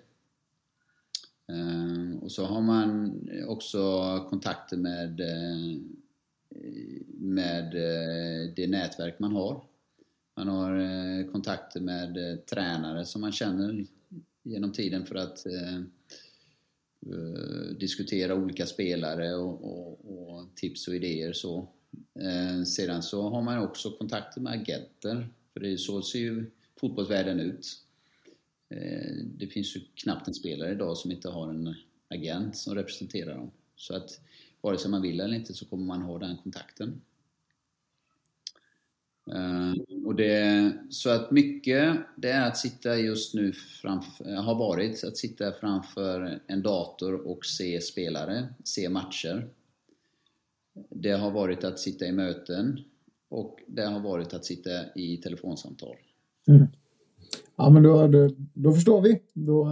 [1.50, 3.80] Ehm, och så har man också
[4.30, 5.80] kontakter med, eh,
[7.08, 9.64] med eh, det nätverk man har.
[10.36, 13.86] Man har eh, kontakter med tränare som man känner
[14.42, 15.46] genom tiden för att
[17.78, 21.32] diskutera olika spelare och, och, och, tips och idéer.
[21.32, 21.68] Så.
[22.20, 26.50] Ehm, sedan så har man också kontakter med agenter, för det är så ser ju
[26.80, 27.66] fotbollsvärlden ut.
[28.70, 31.74] Eh, det finns ju knappt en spelare idag som inte har en
[32.08, 33.50] agent som representerar dem.
[33.76, 34.20] Så att
[34.60, 37.00] vare sig man vill eller inte så kommer man ha den kontakten.
[39.32, 39.72] Eh,
[40.04, 45.04] och det, så att mycket, det är att sitta just nu framför, eh, har varit
[45.04, 49.48] att sitta framför en dator och se spelare, se matcher.
[50.90, 52.80] Det har varit att sitta i möten
[53.28, 55.96] och det har varit att sitta i telefonsamtal.
[56.48, 56.66] Mm.
[57.60, 59.22] Ja men då, då, då, förstår vi.
[59.32, 59.64] Då,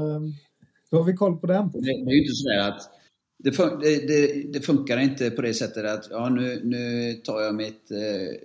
[0.90, 1.70] då har vi koll på den.
[1.72, 2.90] Det, det är ju inte så att
[3.38, 7.40] Det, fun det, det, det, funkar inte på det sättet att ja, nu, nu tar
[7.40, 8.36] jag mitt, eh,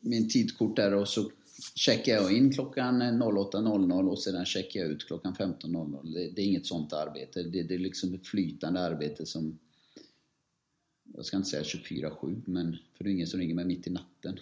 [0.00, 1.30] min tidkort där och så
[1.74, 6.14] checkar jag in klockan 08.00 och sedan checkar jag ut klockan 15.00.
[6.14, 7.42] Det, det, är inget sånt arbete.
[7.42, 9.58] Det, det är liksom ett flytande arbete som
[11.14, 13.90] jag ska inte säga 24-7, men för det är ingen som ringer mig mitt i
[13.90, 14.38] natten.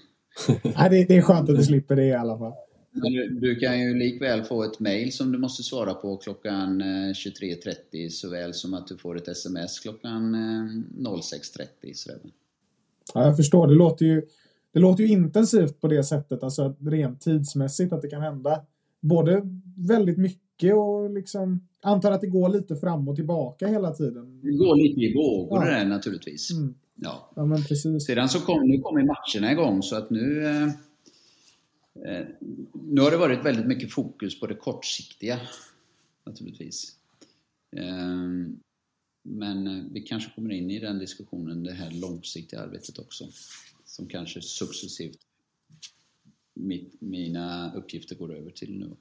[0.77, 2.53] Nej, det, det är skönt att du slipper det i alla fall.
[2.93, 7.75] Men du, kan ju likväl få ett mail som du måste svara på klockan 23.30
[7.93, 11.61] eh, såväl som att du får ett sms klockan 06.30.
[11.63, 12.17] Eh,
[13.15, 13.67] ja, jag förstår.
[13.67, 14.23] Det låter, ju,
[14.73, 18.61] det låter ju intensivt på det sättet, alltså rent tidsmässigt, att det kan hända
[19.01, 19.43] både
[19.77, 24.41] väldigt mycket och liksom antar att det går lite fram och tillbaka hela tiden.
[24.43, 25.65] Det går lite i vågor ja.
[25.65, 26.51] det där naturligtvis.
[26.51, 26.75] Mm.
[26.95, 27.31] Ja.
[27.37, 28.07] ja, men precis.
[28.07, 30.69] Sedan så kom, nu kommer matcherna igång så att nu Eh,
[31.95, 32.27] Eh,
[32.73, 35.41] nu har det varit väldigt mycket fokus på det kortsiktiga,
[36.27, 36.97] naturligtvis.
[37.77, 38.61] Ehm,
[39.23, 43.25] men eh, vi kanske kommer in i den diskussionen, det här långsiktiga arbetet också.
[43.85, 45.19] Som kanske successivt
[46.99, 48.97] mina uppgifter går över till nu.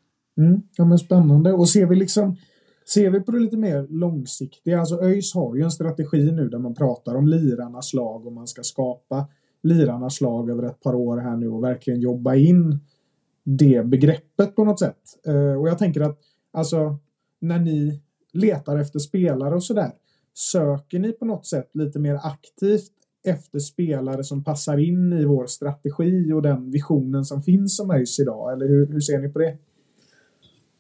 [0.46, 1.54] Mm, ja men spännande.
[1.54, 2.38] Och ser vi liksom
[2.86, 6.58] Ser vi på det lite mer långsiktiga, alltså ÖIS har ju en strategi nu där
[6.58, 9.28] man pratar om lirarnas lag och man ska skapa
[9.64, 12.80] lirarnas lag över ett par år här nu och verkligen jobba in
[13.44, 15.00] det begreppet på något sätt.
[15.28, 16.20] Eh, och jag tänker att
[16.52, 16.98] alltså
[17.42, 18.02] när ni
[18.34, 19.92] letar efter spelare och sådär
[20.34, 22.92] söker ni på något sätt lite mer aktivt
[23.26, 28.20] efter spelare som passar in i vår strategi och den visionen som finns om ÖIS
[28.20, 28.54] idag?
[28.54, 29.58] Eller hur, hur ser ni på det?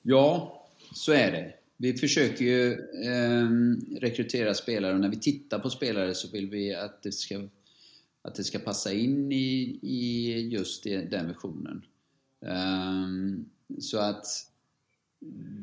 [0.02, 0.56] Ja,
[0.94, 1.54] så är det.
[1.78, 2.72] Vi försöker ju
[3.06, 3.50] eh,
[4.02, 7.42] rekrytera spelare och när vi tittar på spelare så vill vi att det ska
[8.22, 11.86] att det ska passa in i, i just den visionen.
[12.42, 13.46] Um, ehm,
[13.80, 14.26] så att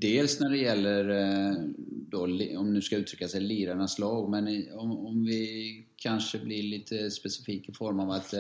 [0.01, 1.57] dels när det gäller, eh,
[1.89, 2.23] då,
[2.59, 7.73] om nu ska uttrycka sig, lirarnas lag, men om, om vi kanske blir lite specifika
[7.73, 8.35] i form av att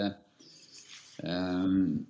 [1.22, 2.07] um,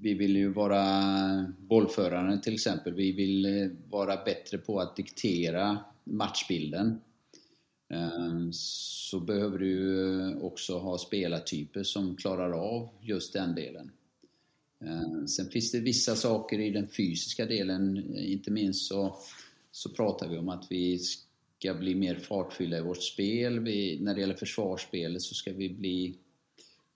[0.00, 2.94] vi vill ju vara bollförare till exempel.
[2.94, 7.00] Vi vill eh, vara bättre på att diktera matchbilden.
[7.92, 13.90] Ehm, så behöver du också ha spelartyper som klarar av just den delen.
[14.80, 19.16] Ehm, sen finns det vissa saker i den fysiska delen, inte minst så,
[19.72, 23.60] så pratar vi om att vi ska bli mer fartfyllda i vårt spel.
[23.60, 26.16] Vi, när det gäller försvarsspelet så ska vi bli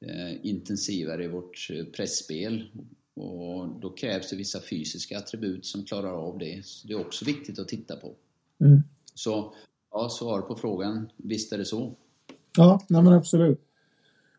[0.01, 2.65] eh, intensivare i vårt eh, pressspel
[3.15, 6.67] och då krävs det vissa fysiska attribut som klarar av det.
[6.67, 8.15] Så det är också viktigt att titta på.
[8.61, 8.83] Mm.
[9.15, 9.55] Så
[9.99, 11.09] Ja, svar på frågan.
[11.17, 11.93] Visst är det så.
[12.57, 13.61] Ja, nej men absolut.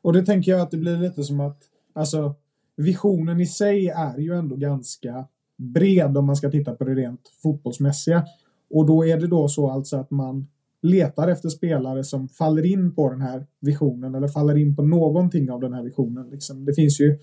[0.02, 2.36] Och det tänker jag att det blir lite som att alltså
[2.76, 5.26] visionen i sig är ju ändå ganska
[5.58, 8.26] bred om man ska titta på det rent fotbollsmässiga.
[8.70, 10.48] Och då är det då så alltså att man
[10.82, 15.52] letar efter spelare som faller in på den här visionen eller faller in på någonting
[15.52, 16.30] av den här visionen.
[16.30, 16.66] Liksom.
[16.66, 17.20] Det finns ju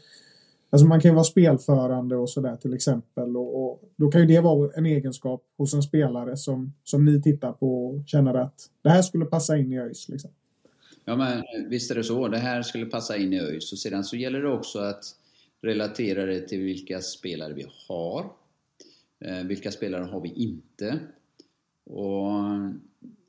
[0.74, 3.36] Alltså man kan ju vara spelförande och sådär till exempel.
[3.36, 7.22] Och, och, då kan ju det vara en egenskap hos en spelare som, som ni
[7.22, 10.08] tittar på och känner att det här skulle passa in i ÖIS.
[10.08, 10.30] Liksom.
[11.04, 12.28] Ja men eh, visst är det så.
[12.28, 13.72] Det här skulle passa in i ÖIS.
[13.72, 15.04] Och sedan så gäller det också att
[15.62, 18.26] relatera det till vilka spelare vi har.
[19.20, 20.98] Eh, vilka spelare har vi inte?
[21.84, 22.30] Och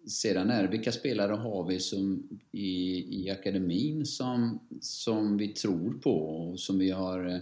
[0.08, 5.94] sedan är det vilka spelare har vi som i, i akademin som, som vi tror
[5.94, 7.40] på och som vi har eh,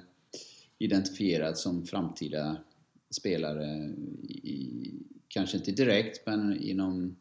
[0.77, 2.57] identifierat som framtida
[3.11, 3.93] spelare.
[4.29, 4.91] I,
[5.27, 7.15] kanske inte direkt, men inom,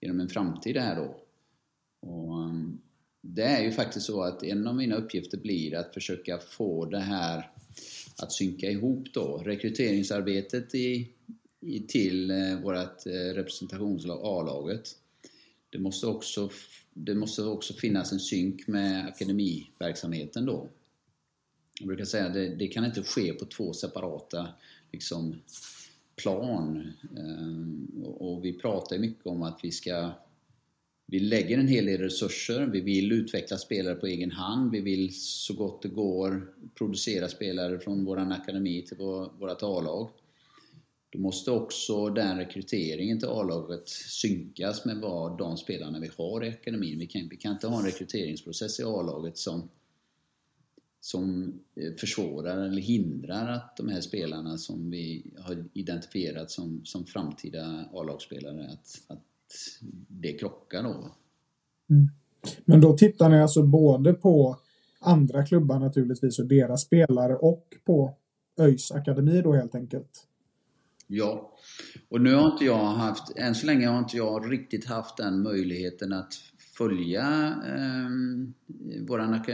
[0.00, 1.16] inom en framtid här då.
[2.08, 2.78] Och, ehm,
[3.20, 6.98] det är ju faktiskt så att en av mina uppgifter blir att försöka få det
[6.98, 7.50] här
[8.22, 9.42] att synka ihop då.
[9.44, 11.08] Rekryteringsarbetet i,
[11.88, 14.88] till eh, vårt eh, representationslag A-laget.
[15.70, 16.50] Det måste, också,
[16.94, 20.68] det måste också finnas en synk med akademiverksamheten då.
[21.78, 24.48] Jag brukar säga att det, det kan inte ske på två separata
[24.92, 25.34] liksom,
[26.16, 26.92] plan.
[27.16, 30.12] Ehm, och vi pratar mycket om att vi ska
[31.08, 35.10] vi lägger en hel del resurser, vi vill utveckla spelare på egen hand, vi vill
[35.14, 40.10] så gott det går producera spelare från vår akademi till vårt A-lag.
[41.10, 46.48] Då måste också den rekryteringen till A-laget synkas med vad de spelarna vi har i
[46.48, 46.98] akademin.
[46.98, 49.68] Vi kan, vi kan inte ha en rekryteringsprocess i A-laget som,
[51.00, 57.06] som eh, försvårar eller hindrar att de här spelarna som vi har identifierat som, som
[57.06, 59.22] framtida A-lagsspelare, att, att
[60.08, 61.10] det krockar då.
[61.90, 62.08] Mm.
[62.64, 64.56] Men då tittar ni alltså både på
[65.00, 68.14] andra klubbar naturligtvis och deras spelare och på
[68.60, 70.26] ÖIS akademi då helt enkelt?
[71.06, 71.58] Ja.
[72.08, 75.42] Och nu har inte jag haft, än så länge har inte jag riktigt haft den
[75.42, 76.34] möjligheten att
[76.78, 77.24] följa
[77.66, 78.54] ehm,
[78.90, 79.48] eh, vår ak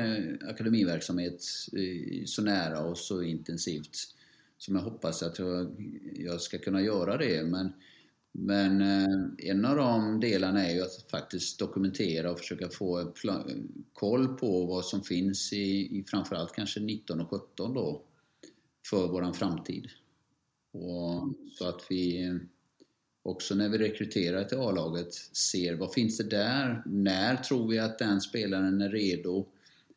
[0.49, 1.43] akademiverksamhet
[2.27, 3.97] så nära och så intensivt
[4.59, 5.75] som jag hoppas att jag,
[6.13, 7.45] jag ska kunna göra det.
[7.45, 7.73] Men,
[8.33, 13.13] men eh, en av de delarna är ju att faktiskt dokumentera och försöka få
[13.93, 18.03] koll på vad som finns i, i framförallt kanske 19 och 17 då
[18.91, 19.89] för våran framtid.
[20.73, 22.39] Och, så att vi
[23.23, 26.83] också när vi rekryterar till A-laget ser vad finns det där?
[26.87, 29.47] När tror vi att den spelaren är redo?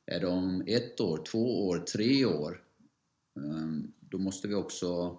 [0.06, 2.64] Är de ett år, två år, tre år?
[3.38, 5.18] Ehm, då måste vi också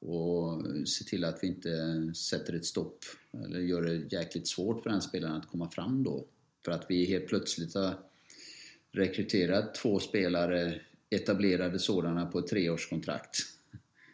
[0.00, 3.04] och se till att vi inte sätter ett stopp
[3.44, 6.26] eller gör det jäkligt svårt för den spelaren att komma fram då.
[6.64, 7.98] För att vi helt plötsligt har
[8.92, 13.36] rekryterat två spelare, etablerade sådana, på ett treårskontrakt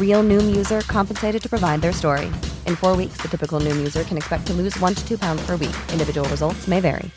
[0.00, 2.26] Real Noom user compensated to provide their story.
[2.66, 5.46] In four weeks, the typical Noom user can expect to lose one to two pounds
[5.46, 5.76] per week.
[5.92, 7.10] Individual results may vary.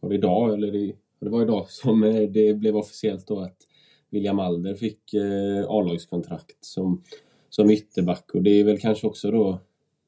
[0.00, 3.56] Var det idag, eller det, det var idag som eh, det blev officiellt då att
[4.10, 7.02] William Alder fick eh, A-lagskontrakt som,
[7.50, 9.58] som ytterback och det är väl kanske också då,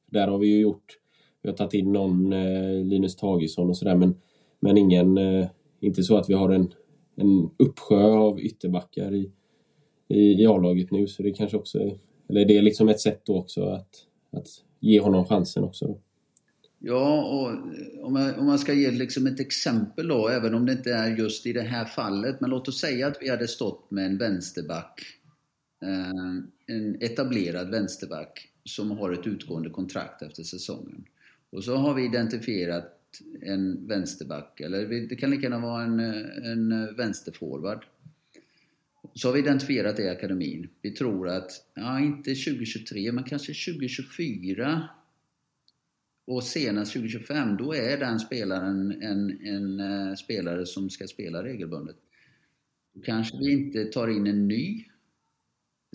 [0.07, 0.99] där har vi ju gjort,
[1.43, 4.15] vi har tagit in någon eh, Linus Tagesson och sådär men,
[4.61, 5.49] men ingen, eh,
[5.81, 6.73] inte så att vi har en,
[7.17, 9.33] en uppsjö av ytterbackar i,
[10.09, 13.23] i, i A-laget nu så det kanske också är, eller det är liksom ett sätt
[13.25, 13.89] då också att,
[14.33, 14.47] att
[14.81, 16.01] ge honom chansen också då.
[16.83, 20.67] Ja, och eh, om man, om man ska ge liksom ett exempel då, även om
[20.67, 22.41] det inte är just i det här fallet.
[22.41, 25.01] Men låt oss säga att vi hade stått med en vänsterback,
[25.83, 31.05] eh, en etablerad vänsterback som har ett utgående kontrakt efter säsongen.
[31.53, 33.00] Och så har vi identifierat
[33.43, 36.01] en vänsterback, eller det kan lika gärna vara en,
[36.45, 37.85] en vänsterforward.
[39.15, 40.69] Så har vi identifierat det i akademin.
[40.83, 44.89] Vi tror att, ja inte 2023, men kanske 2024
[46.27, 51.97] och senast 2025, då är den spelaren en, en, en spelare som ska spela regelbundet.
[52.93, 54.90] Då kanske vi inte tar in en ny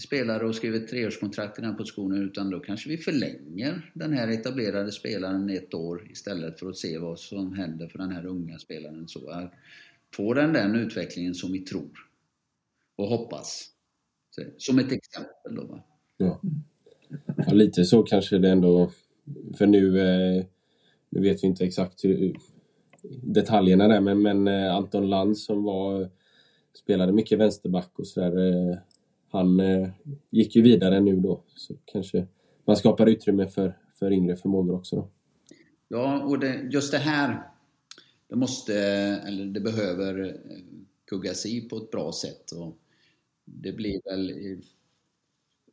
[0.01, 4.91] spelare och skriver treårskontrakt i den positionen utan då kanske vi förlänger den här etablerade
[4.91, 9.07] spelaren ett år istället för att se vad som händer för den här unga spelaren.
[9.07, 9.49] Så
[10.13, 11.91] får den den utvecklingen som vi tror
[12.95, 13.71] och hoppas.
[14.57, 15.63] Som ett exempel då.
[15.63, 15.83] Va?
[16.17, 16.41] Ja.
[17.37, 18.91] ja, lite så kanske det ändå
[19.57, 20.45] för nu, eh,
[21.09, 22.35] nu vet vi inte exakt hur,
[23.23, 26.09] detaljerna där, men, men eh, Anton Land som var,
[26.73, 28.77] spelade mycket vänsterback och sådär, eh,
[29.35, 29.61] han
[30.29, 31.43] gick ju vidare nu då.
[31.55, 32.27] Så kanske
[32.65, 35.09] man skapar utrymme för, för yngre förmågor också då.
[35.87, 37.51] Ja, och det, just det här,
[38.29, 38.75] det måste,
[39.27, 40.37] eller det behöver
[41.09, 42.51] kuggas i på ett bra sätt.
[42.51, 42.77] Och
[43.45, 44.33] det blir väl,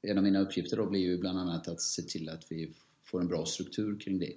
[0.03, 2.73] en av mina uppgifter då blir ju bland annat att se till att vi
[3.05, 4.33] får en bra struktur kring det.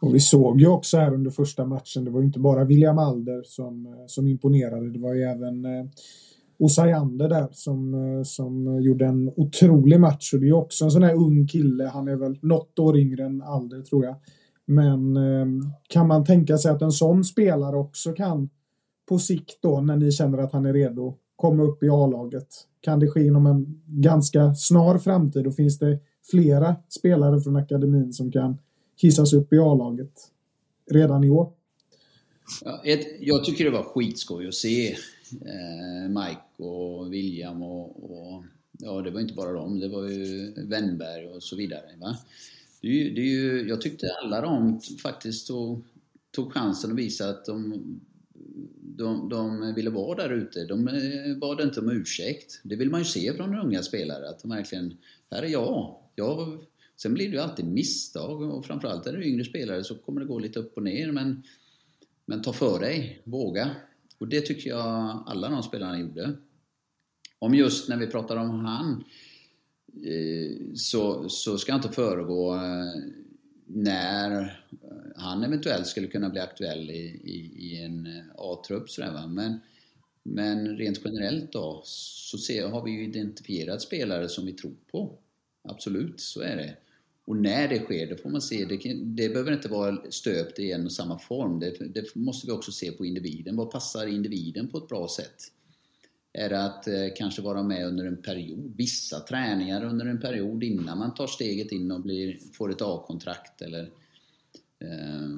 [0.00, 2.98] Och vi såg ju också här under första matchen, det var ju inte bara William
[2.98, 5.86] Alder som, som imponerade, det var ju även eh,
[6.58, 10.34] Osayander där som, eh, som gjorde en otrolig match.
[10.34, 13.24] Och det är också en sån här ung kille, han är väl något år yngre
[13.24, 14.16] än Alder tror jag.
[14.66, 18.50] Men ehm, kan man tänka sig att en sån spelare också kan
[19.08, 22.48] på sikt då, när ni känner att han är redo, komma upp i A-laget?
[22.80, 25.98] Kan det ske inom en ganska snar framtid och finns det
[26.30, 28.58] flera spelare från akademin som kan
[28.96, 30.12] hissas upp i A-laget
[30.90, 31.52] redan i år.
[32.64, 34.96] Ja, ett, jag tycker det var skitskoj att se
[35.32, 38.44] Eh, Mike och William och, och,
[38.78, 41.96] ja, det var inte bara dem, det var ju Wennberg och så vidare.
[42.00, 42.18] Va?
[42.80, 45.84] Det, det är ju, jag tyckte alla de faktiskt tog,
[46.30, 47.82] tog chansen att visa att de
[48.98, 50.64] de, de ville vara där ute.
[50.64, 52.60] De eh, bad inte om ursäkt.
[52.62, 54.96] Det vill man ju se från unga spelare, att de verkligen,
[55.30, 55.96] här är jag.
[56.14, 56.58] jag
[56.96, 60.26] sen blir det ju alltid misstag och framförallt är det yngre spelare så kommer det
[60.26, 61.12] gå lite upp och ner.
[61.12, 61.42] Men,
[62.26, 63.70] men ta för dig, våga.
[64.18, 66.36] Och det tycker jag alla de spelarna gjorde.
[67.38, 69.04] Om just när vi pratar om han,
[70.04, 73.02] eh, så, så ska jag inte föregå eh,
[73.66, 74.60] när
[75.16, 78.86] han eventuellt skulle kunna bli aktuell i, i, i en eh, A-trupp.
[79.28, 79.60] Men,
[80.22, 85.18] men rent generellt då så ser, har vi ju identifierat spelare som vi tror på.
[85.62, 86.76] Absolut, så är det.
[87.28, 88.64] Och när det sker, det får man se.
[88.64, 91.60] Det, det behöver inte vara stöpt i en och samma form.
[91.60, 93.56] Det, det, måste vi också se på individen.
[93.56, 95.36] Vad passar individen på ett bra sätt?
[96.32, 100.64] Är det att eh, kanske vara med under en period, vissa träningar under en period
[100.64, 103.90] innan man tar steget in och blir, får ett A-kontrakt eller
[104.78, 105.28] eh,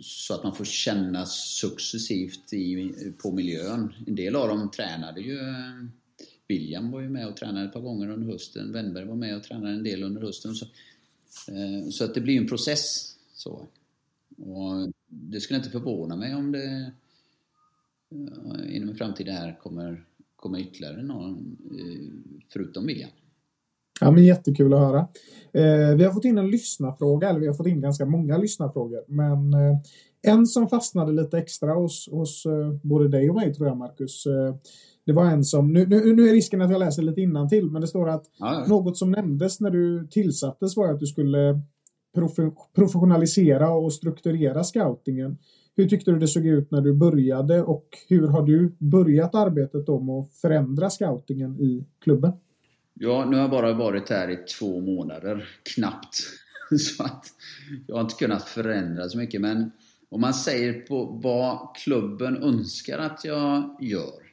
[0.00, 3.94] så att man får känna successivt i, på miljön.
[4.06, 5.86] En del av dem tränade ju eh,
[6.50, 8.72] William var ju med och tränade ett par gånger under hösten.
[8.72, 10.54] Wennberg var med och tränade en del under hösten.
[10.54, 10.66] Så,
[11.48, 13.16] eh, så att det blir en process.
[13.34, 13.66] Så.
[14.36, 16.92] Och det skulle inte förvåna mig om det
[18.10, 20.04] eh, inom en framtid här kommer,
[20.36, 23.10] kommer ytterligare någon eh, förutom William.
[24.00, 24.98] Ja, men jättekul att höra.
[25.52, 29.04] Eh, vi har fått in en lyssnarfråga, eller vi har fått in ganska många lyssnarfrågor.
[29.08, 29.78] Men eh,
[30.22, 34.26] en som fastnade lite extra hos, hos eh, både dig och mig tror jag, Marcus.
[34.26, 34.54] Eh,
[35.06, 37.80] det var en som, nu, nu, nu är risken att jag läser lite till men
[37.80, 38.64] det står att ja.
[38.68, 41.60] något som nämndes när du tillsattes var att du skulle
[42.14, 45.38] profe, professionalisera och strukturera scoutingen.
[45.76, 49.88] Hur tyckte du det såg ut när du började och hur har du börjat arbetet
[49.88, 52.32] om att förändra scoutingen i klubben?
[52.94, 56.16] Ja, nu har jag bara varit här i två månader, knappt.
[56.78, 57.26] Så att
[57.86, 59.40] jag har inte kunnat förändra så mycket.
[59.40, 59.70] Men
[60.08, 64.29] om man säger på vad klubben önskar att jag gör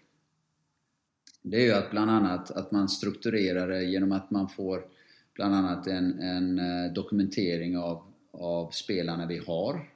[1.49, 4.85] det är ju att bland annat att man strukturerar det genom att man får
[5.33, 9.89] bland annat en, en eh, dokumentering av, av spelarna vi har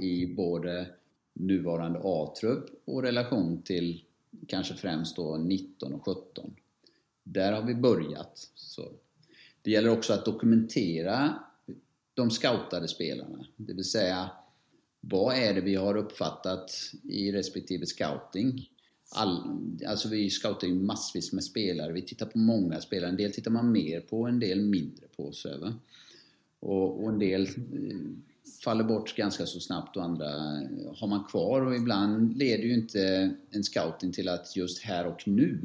[0.00, 0.86] i både
[1.32, 4.04] nuvarande A-trupp och relation till
[4.48, 6.56] kanske främst då 19 och 17.
[7.22, 8.50] Där har vi börjat.
[8.54, 8.92] Så.
[9.62, 11.34] Det gäller också att dokumentera
[12.14, 14.30] de scoutade spelarna, det vill säga
[15.00, 16.70] vad är det vi har uppfattat
[17.02, 18.68] i respektive scouting
[19.14, 21.92] all, alltså vi scoutar ju massvis med spelare.
[21.92, 23.10] Vi tittar på många spelare.
[23.10, 25.32] En del tittar man mer på, en del mindre på.
[25.32, 25.72] Så
[26.60, 27.96] och, och en del eh,
[28.64, 30.26] faller bort ganska så snabbt och andra
[30.96, 31.60] har man kvar.
[31.60, 35.60] Och ibland leder ju inte en scouting till att just här och nu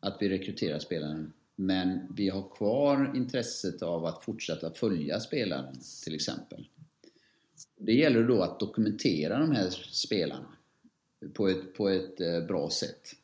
[0.00, 1.32] att vi rekryterar spelaren.
[1.56, 6.68] Men vi har kvar intresset av att fortsätta följa spelaren till exempel.
[7.78, 10.56] Det gäller då att dokumentera de här spelarna
[11.34, 13.14] på ett, på ett eh, bra sätt.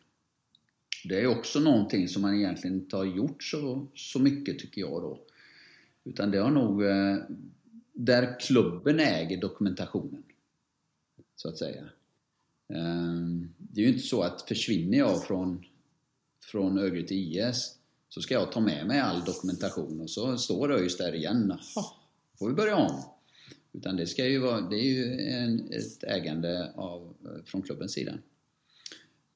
[1.05, 5.03] Det är också någonting som man egentligen inte har gjort så, så mycket tycker jag
[5.03, 5.21] då.
[6.05, 7.17] Utan det har nog eh,
[7.93, 10.23] där klubben äger dokumentationen.
[11.37, 11.85] Så att säga.
[12.75, 15.65] Ehm, det är ju inte så att försvinner jag från,
[16.45, 17.75] från Örgryte IS
[18.09, 21.59] så ska jag ta med mig all dokumentation och så står ÖIS där igen.
[21.75, 21.85] Jaha,
[22.39, 23.03] får vi börja om.
[23.79, 27.93] Utan det, ska ju vara, det är ju en, ett ägande av, eh, från klubbens
[27.93, 28.19] sida.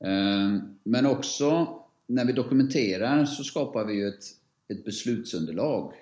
[0.04, 4.24] Ehm, men också när vi dokumenterar så skapar vi ju ett,
[4.68, 5.92] ett beslutsunderlag.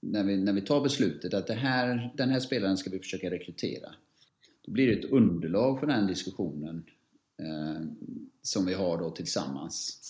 [0.00, 3.30] När vi, när vi tar beslutet att det här, den här spelaren ska vi försöka
[3.30, 3.94] rekrytera.
[4.62, 6.84] Då blir det ett underlag för den diskussionen
[7.38, 7.86] eh,
[8.42, 10.00] som vi har då tillsammans.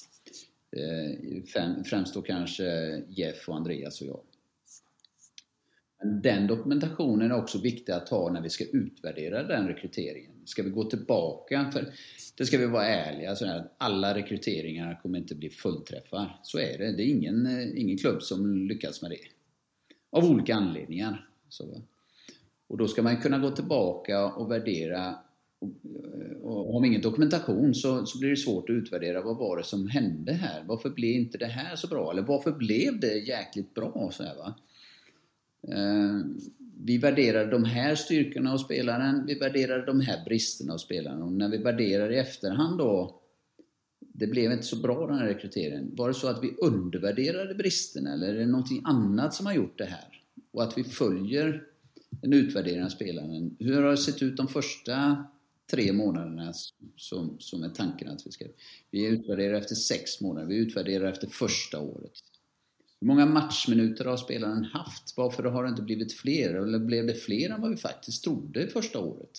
[0.76, 1.42] Eh,
[1.84, 2.64] främst då kanske
[3.08, 4.20] Jeff och Andreas och jag.
[6.04, 10.30] Den dokumentationen är också viktig att ha när vi ska utvärdera den rekryteringen.
[10.44, 11.86] Ska vi gå tillbaka, för
[12.36, 16.40] det ska vi vara ärliga, så att alla rekryteringar kommer inte bli fullträffar.
[16.42, 16.92] Så är det.
[16.92, 19.18] Det är ingen, eh, ingen klubb som lyckas med det.
[20.10, 21.28] Av olika anledningar.
[21.48, 21.82] Så.
[22.68, 25.14] Och då ska man kunna gå tillbaka och värdera.
[25.58, 25.68] Och,
[26.20, 29.64] eh, och har ingen dokumentation så, så blir det svårt att utvärdera vad var det
[29.64, 30.64] som hände här?
[30.66, 32.12] Varför blev inte det här så bra?
[32.12, 34.10] Eller varför blev det jäkligt bra?
[34.12, 34.54] Så här, va?
[35.68, 36.20] Eh,
[36.84, 41.22] vi värderar de här styrkorna hos spelaren, vi värderar de här bristerna hos spelaren.
[41.22, 43.20] Och när vi värderar i efterhand då,
[44.00, 45.96] det blev inte så bra den här rekryteringen.
[45.96, 49.78] Var det så att vi undervärderade bristerna eller är det någonting annat som har gjort
[49.78, 50.22] det här?
[50.52, 51.62] Och att vi följer
[52.22, 53.56] en utvärdering av spelaren.
[53.58, 55.24] Hur har det sett ut de första
[55.70, 56.52] tre månaderna
[56.96, 58.44] som, som är tanken att vi ska...
[58.90, 62.12] Vi utvärderar efter sex månader, vi utvärderar efter första året.
[63.00, 65.14] Hur många matchminuter har spelaren haft?
[65.16, 66.54] Varför har det inte blivit fler?
[66.54, 69.30] Eller blev det fler än vad vi faktiskt trodde första året?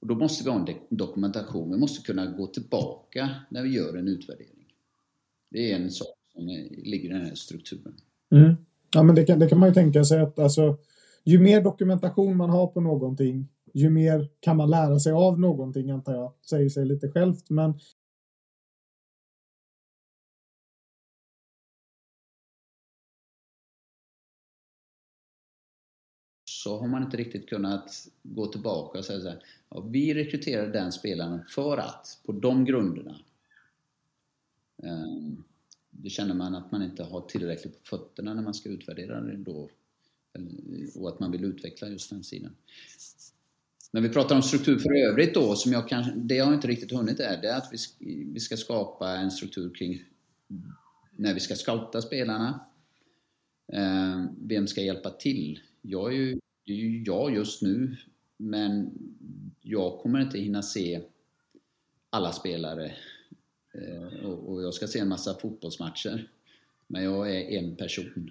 [0.00, 1.70] Och då måste vi ha en dokumentation.
[1.70, 4.66] Vi måste kunna gå tillbaka när vi gör en utvärdering.
[5.50, 7.94] Det är en sak som ligger i den här strukturen.
[8.30, 8.54] Mm.
[8.94, 10.78] Ja, men det kan, det kan man ju tänka sig att alltså,
[11.24, 15.90] ju mer dokumentation man har på någonting, ju mer kan man lära sig av någonting,
[15.90, 16.32] antar jag.
[16.50, 17.74] Säger sig lite självt, men
[26.66, 30.72] så har man inte riktigt kunnat gå tillbaka och säga så här, ja, vi rekryterade
[30.72, 33.18] den spelaren för att, på de grunderna.
[34.82, 35.44] Ehm, um,
[35.90, 39.36] då känner man att man inte har tillräckligt på fötterna när man ska utvärdera det
[39.36, 39.70] då.
[40.94, 42.56] Och att man vill utveckla just den sidan.
[43.92, 46.92] När vi pratar om struktur för övrigt då, som jag kanske, det jag inte riktigt
[46.92, 50.04] hunnit är, det är att vi, vi ska skapa en struktur kring
[51.16, 52.66] när vi ska scouta spelarna.
[53.72, 55.60] Eh, vem ska hjälpa till?
[55.82, 57.96] Jag är ju, det är ju jag just nu,
[58.36, 58.90] men
[59.62, 61.02] jag kommer inte hinna se
[62.10, 62.94] alla spelare
[63.74, 66.30] eh, och jag ska se en massa fotbollsmatcher.
[66.86, 68.30] Men jag är en person.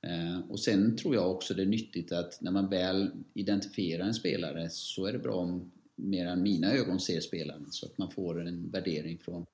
[0.00, 4.14] Eh, och sen tror jag också det är nyttigt att när man väl identifierar en
[4.14, 8.10] spelare så är det bra om mer än mina ögon ser spelaren så att man
[8.10, 9.46] får en värdering från,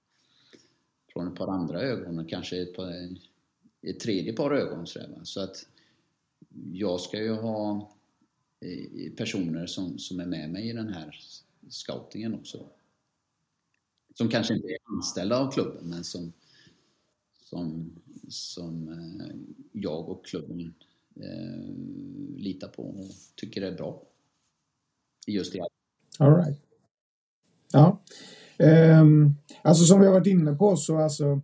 [1.13, 3.17] från ett par andra ögon och kanske ett, par,
[3.83, 4.87] ett tredje par ögon.
[4.87, 5.67] Så, så att
[6.73, 7.91] jag ska ju ha
[8.61, 11.21] eh, personer som, som är med mig i den här
[11.69, 12.67] scoutingen också
[14.19, 16.33] som kanske inte är anställda av klubben men som,
[17.41, 17.93] som,
[18.29, 19.37] som eh,
[19.73, 20.75] jag och klubben
[21.17, 21.71] eh,
[22.37, 24.03] litar på och tycker är bra.
[25.27, 25.67] Just det.
[26.19, 26.63] All right.
[27.73, 28.03] Ja.
[29.01, 31.41] Um, alltså som vi har varit inne på så alltså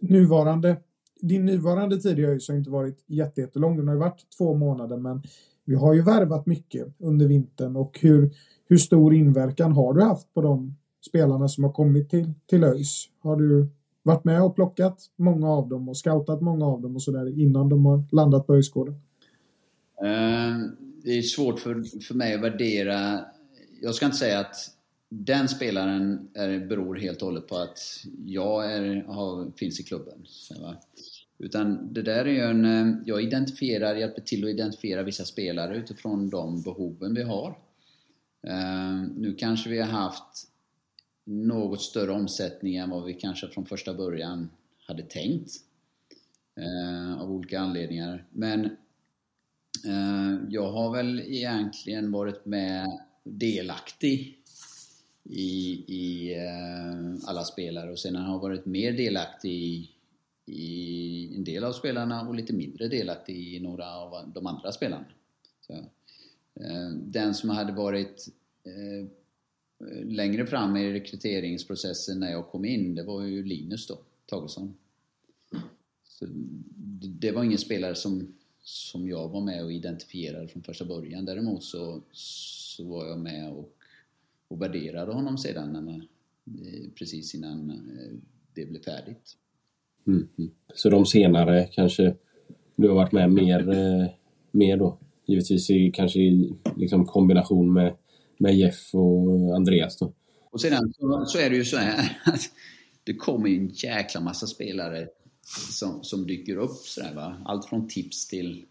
[0.00, 0.76] nuvarande
[1.22, 3.76] din nuvarande tid i ÖIS har inte varit jättelång.
[3.76, 5.22] Den har ju varit två månader men
[5.64, 8.30] vi har ju värvat mycket under vintern och hur,
[8.68, 13.08] hur stor inverkan har du haft på de spelarna som har kommit till, till ÖIS?
[13.22, 13.68] Har du
[14.02, 17.68] varit med och plockat många av dem och scoutat många av dem och sådär innan
[17.68, 18.94] de har landat på ÖIS-gården?
[20.02, 20.70] Uh,
[21.04, 23.20] det är svårt för, för mig att värdera.
[23.82, 24.54] Jag ska inte säga att
[25.12, 27.78] den spelaren är, beror helt och hållet på att
[28.26, 30.18] jag är, har, finns i klubben.
[30.24, 30.74] Så,
[31.38, 32.64] Utan det där är ju en...
[32.64, 37.58] Eh, jag identifierar, hjälper till att identifiera vissa spelare utifrån de behoven vi har.
[38.46, 40.48] Uh, nu kanske vi har haft
[41.24, 44.50] något större omsättning än vad vi kanske från första början
[44.86, 45.50] hade tänkt.
[46.60, 48.26] Uh, av olika anledningar.
[48.30, 48.64] Men
[49.86, 52.86] uh, jag har väl egentligen varit med
[53.24, 54.39] delaktig
[55.30, 59.90] i, i eh, alla spelare och sen har jag varit mer delaktig i,
[60.46, 65.04] i en del av spelarna och lite mindre delaktig i några av de andra spelarna.
[65.60, 65.72] Så,
[66.54, 68.28] eh, den som hade varit
[68.64, 69.08] eh,
[70.04, 74.74] längre fram i rekryteringsprocessen när jag kom in, det var ju Linus då, Tagesson.
[76.04, 76.26] Så
[77.20, 81.24] det var ingen spelare som, som jag var med och identifierade från första början.
[81.24, 83.79] Däremot så, så var jag med och,
[84.50, 86.06] och värderade honom sedan när man,
[86.46, 88.16] eh, precis innan eh,
[88.54, 89.36] det blev färdigt.
[90.06, 90.28] Mm.
[90.74, 92.14] Så de senare kanske
[92.76, 94.08] du har varit med mer, eh,
[94.50, 94.98] mer då?
[95.26, 97.96] Givetvis i, kanske i liksom kombination med
[98.40, 100.12] med Jeff och Andreas då.
[100.50, 102.40] Och sedan så, så är det ju så här att
[103.04, 105.08] det kommer en jäkla massa spelare
[105.70, 107.42] som, som dyker upp sådär va.
[107.44, 108.64] Allt från tips till,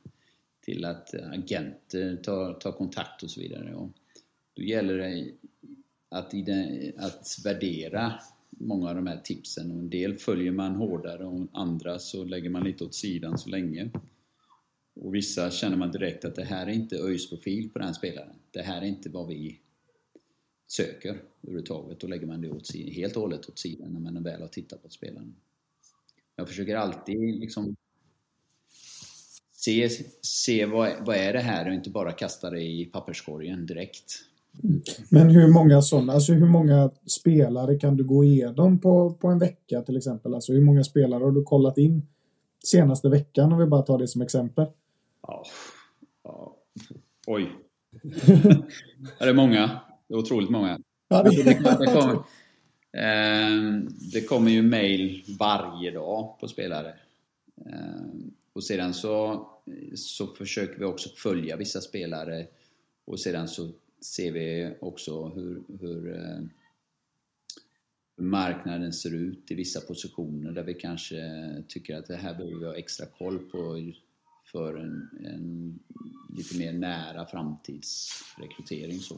[0.66, 3.76] till att agenter tar, tar kontakt och så vidare.
[3.76, 3.90] Och
[4.54, 5.32] då gäller det
[6.10, 8.14] att, den, att värdera
[8.50, 12.50] många av de här tipsen och en del följer man hårdare och andra så lägger
[12.50, 13.90] man lite åt sidan så länge.
[14.96, 18.36] Och vissa känner man direkt att det här är inte ÖIS profil på den spelaren.
[18.52, 19.60] Det här är inte vad vi
[20.68, 22.00] söker överhuvudtaget.
[22.00, 24.84] Då lägger man det åt, helt och hållet åt sidan när man väl har tittat
[24.84, 25.36] på spelaren.
[26.36, 27.76] Jag försöker alltid liksom
[29.52, 29.90] se,
[30.22, 34.29] se vad, vad är det här och inte bara kasta det i papperskorgen direkt.
[35.10, 39.40] Men hur många sådana, alltså hur många spelare kan du gå igenom på, på en
[39.40, 40.34] vecka till exempel?
[40.34, 42.08] Alltså hur många spelare har du kollat in
[42.64, 44.66] senaste veckan om vi bara tar det som exempel?
[45.22, 45.44] Ja,
[46.24, 46.56] ja.
[47.28, 47.52] oj.
[49.20, 49.80] det är många.
[50.08, 50.80] Det är otroligt många.
[51.08, 52.14] Ja, det, det, det, kommer,
[52.94, 53.84] eh,
[54.14, 56.94] det kommer ju mail varje dag på spelare.
[57.66, 58.06] Eh,
[58.54, 59.48] och sedan så,
[59.96, 62.46] så försöker vi också följa vissa spelare
[63.06, 63.70] och sedan så
[64.02, 66.42] ser vi också hur, hur eh,
[68.18, 71.22] marknaden ser ut i vissa positioner där vi kanske
[71.68, 73.78] tycker att det här behöver vi ha extra koll på
[74.52, 75.80] för en, en
[76.38, 79.00] lite mer nära framtidsrekrytering.
[79.00, 79.16] Så.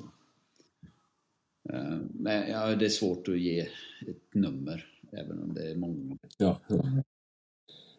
[1.70, 3.60] Eh, men ja, det är svårt att ge
[4.08, 6.18] ett nummer, även om det är många.
[6.38, 7.04] Ja, ja.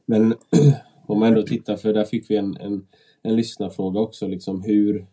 [0.07, 0.35] Men
[1.07, 2.87] om man ändå tittar, för där fick vi en, en,
[3.23, 5.07] en lyssnarfråga också, liksom hur,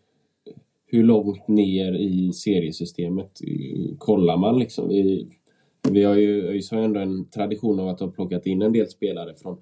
[0.90, 4.88] hur långt ner i seriesystemet eh, kollar man liksom?
[4.88, 5.28] Vi,
[5.90, 8.72] vi har ju, ÖIS har ju ändå en tradition av att ha plockat in en
[8.72, 9.56] del spelare från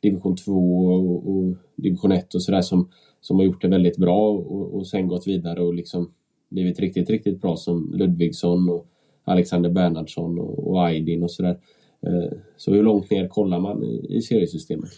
[0.00, 4.30] division 2 och, och division 1 och sådär som, som har gjort det väldigt bra
[4.30, 6.12] och, och sen gått vidare och liksom
[6.48, 8.86] blivit riktigt, riktigt bra som Ludvigsson och
[9.24, 11.58] Alexander Bernhardsson och, och Aydin och sådär.
[12.06, 14.90] Eh, så hur långt ner kollar man i, i seriesystemet?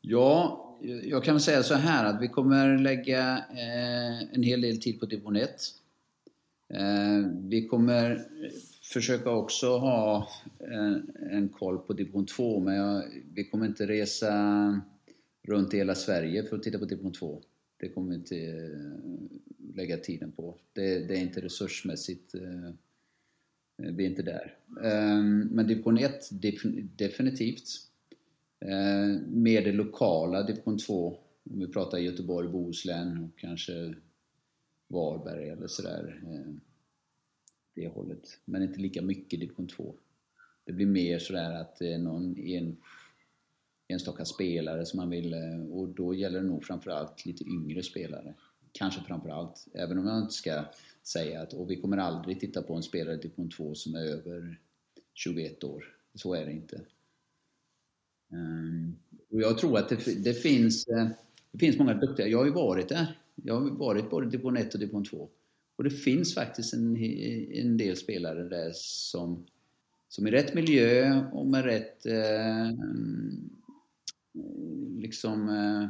[0.00, 0.62] Ja,
[1.04, 5.06] jag kan säga så här att vi kommer lägga eh, en hel del tid på
[5.06, 5.50] division 1.
[6.68, 8.26] Eh, vi kommer
[8.82, 13.04] försöka också ha en, en koll på division 2, men jag,
[13.34, 14.80] vi kommer inte resa
[15.42, 17.42] runt i hela Sverige för att titta på division 2.
[17.80, 20.56] Det kommer vi inte eh, lägga tiden på.
[20.72, 22.70] Det, det är inte resursmässigt eh,
[23.76, 24.54] vi är inte där.
[24.82, 26.30] Eh, Men division 1,
[26.96, 27.68] definitivt.
[28.60, 31.18] Eh, mer Med det lokala typ division 2,
[31.50, 33.94] om vi pratar Göteborg, Bohuslän och kanske
[34.88, 36.22] Varberg eller sådär.
[36.26, 36.54] Eh,
[37.74, 38.40] det hållet.
[38.44, 39.94] Men inte lika mycket typ division 2.
[40.64, 42.76] Det blir mer sådär att det är någon en,
[43.88, 48.34] enstaka spelare som man vill, eh, och då gäller det nog framförallt lite yngre spelare.
[48.72, 50.64] Kanske framförallt, även om jag inte ska
[51.02, 54.04] säga att och vi kommer aldrig titta på en spelare i division 2 som är
[54.04, 54.60] över
[55.14, 55.84] 21 år.
[56.14, 56.80] Så är det inte.
[58.32, 58.96] Ehm,
[59.30, 61.08] och jag tror att det, det, finns, eh,
[61.52, 62.26] det finns många duktiga.
[62.26, 63.18] Jag har ju varit där.
[63.34, 65.28] Jag har varit både division 1 och division 2.
[65.76, 66.96] Och det finns faktiskt en,
[67.52, 69.46] en del spelare där som,
[70.08, 73.50] som i rätt miljö och med rätt eh, mm,
[74.98, 75.84] liksom eh,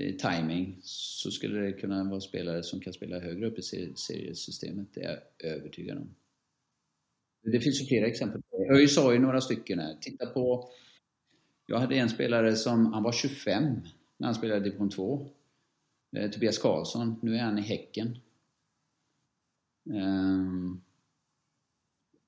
[0.00, 3.62] eh, timing så skulle det kunna vara spelare som kan spela högre upp i
[3.96, 4.88] seriesystemet.
[4.94, 6.14] Det är jag övertygad om.
[7.42, 8.42] Det finns ju flera exempel.
[8.70, 9.96] ÖIS har ju några stycken här.
[10.00, 10.70] Titta på...
[11.70, 13.80] Jag hade en spelare som, han var 25
[14.16, 15.26] när han spelade i division 2.
[16.16, 17.16] Eh, Tobias Karlsson.
[17.22, 18.18] Nu är han i Häcken.
[19.84, 20.80] Um,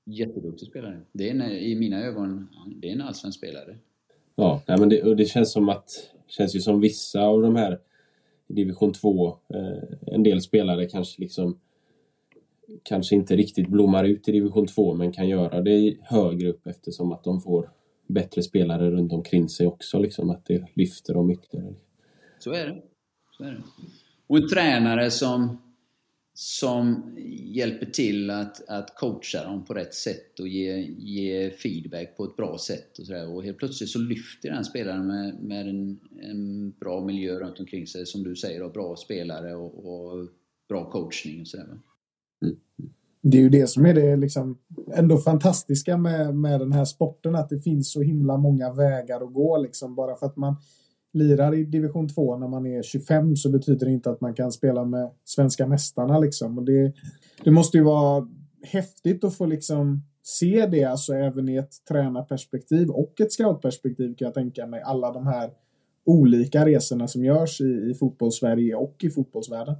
[0.04, 1.00] jätteduktig spelare.
[1.12, 3.78] Det är en, I mina ögon, det är en allsvensk spelare.
[4.34, 5.90] Ja, nej, men det, och det känns som att
[6.26, 7.80] känns ju som vissa av de här
[8.46, 11.58] i division 2, eh, en del spelare kanske liksom
[12.82, 17.12] kanske inte riktigt blommar ut i division 2 men kan göra det högre upp eftersom
[17.12, 17.70] att de får
[18.12, 21.74] bättre spelare runt omkring sig också liksom att det lyfter dem ytterligare.
[22.38, 22.82] Så är det.
[23.30, 23.62] Så är det.
[24.26, 25.58] Och en tränare som,
[26.34, 32.24] som hjälper till att, att coacha dem på rätt sätt och ge, ge feedback på
[32.24, 32.98] ett bra sätt.
[32.98, 37.38] Och, så och helt plötsligt så lyfter den spelaren med, med en, en bra miljö
[37.38, 40.28] runt omkring sig, som du säger, och bra spelare och, och
[40.68, 41.78] bra coachning och sådär.
[43.22, 44.58] Det är ju det som är det liksom
[44.94, 49.34] ändå fantastiska med, med den här sporten, att det finns så himla många vägar att
[49.34, 49.58] gå.
[49.58, 49.94] Liksom.
[49.94, 50.56] Bara för att man
[51.12, 54.52] lirar i division 2 när man är 25 så betyder det inte att man kan
[54.52, 56.18] spela med svenska mästarna.
[56.18, 56.58] Liksom.
[56.58, 56.92] Och det,
[57.44, 58.28] det måste ju vara
[58.62, 64.26] häftigt att få liksom se det, alltså även i ett tränarperspektiv och ett scoutperspektiv kan
[64.26, 64.82] jag tänka mig.
[64.82, 65.50] Alla de här
[66.04, 69.74] olika resorna som görs i, i fotbollssverige och i fotbollsvärlden.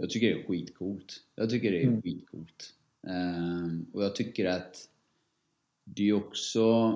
[0.00, 1.22] Jag tycker det är skitcoolt.
[1.34, 2.02] Jag tycker det är Mm.
[2.02, 2.74] skitcoolt.
[3.06, 4.88] Ehm, och jag tycker att
[5.84, 6.92] det är också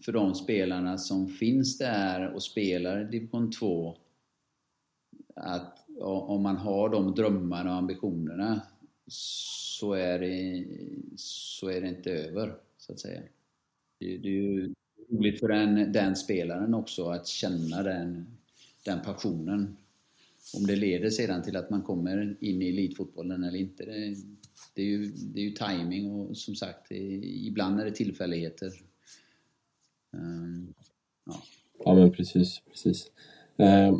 [0.00, 3.96] för de spelarna som finns där och spelar division 2
[5.34, 8.60] att om man har de drömmarna och ambitionerna
[9.06, 10.64] så är det,
[11.16, 13.22] så är det inte över, så att säga.
[13.98, 14.74] Det, det är ju
[15.10, 18.26] roligt för den, den spelaren också att känna den,
[18.84, 19.76] den passionen.
[20.56, 24.14] Om det leder sedan till att man kommer in i elitfotbollen eller inte, det,
[24.74, 26.96] det, är, ju, det är ju timing och som sagt, det,
[27.46, 28.72] ibland är det tillfälligheter.
[30.12, 30.74] Um,
[31.26, 31.42] ja.
[31.84, 33.10] Ja men precis, precis.
[33.56, 33.98] Eh,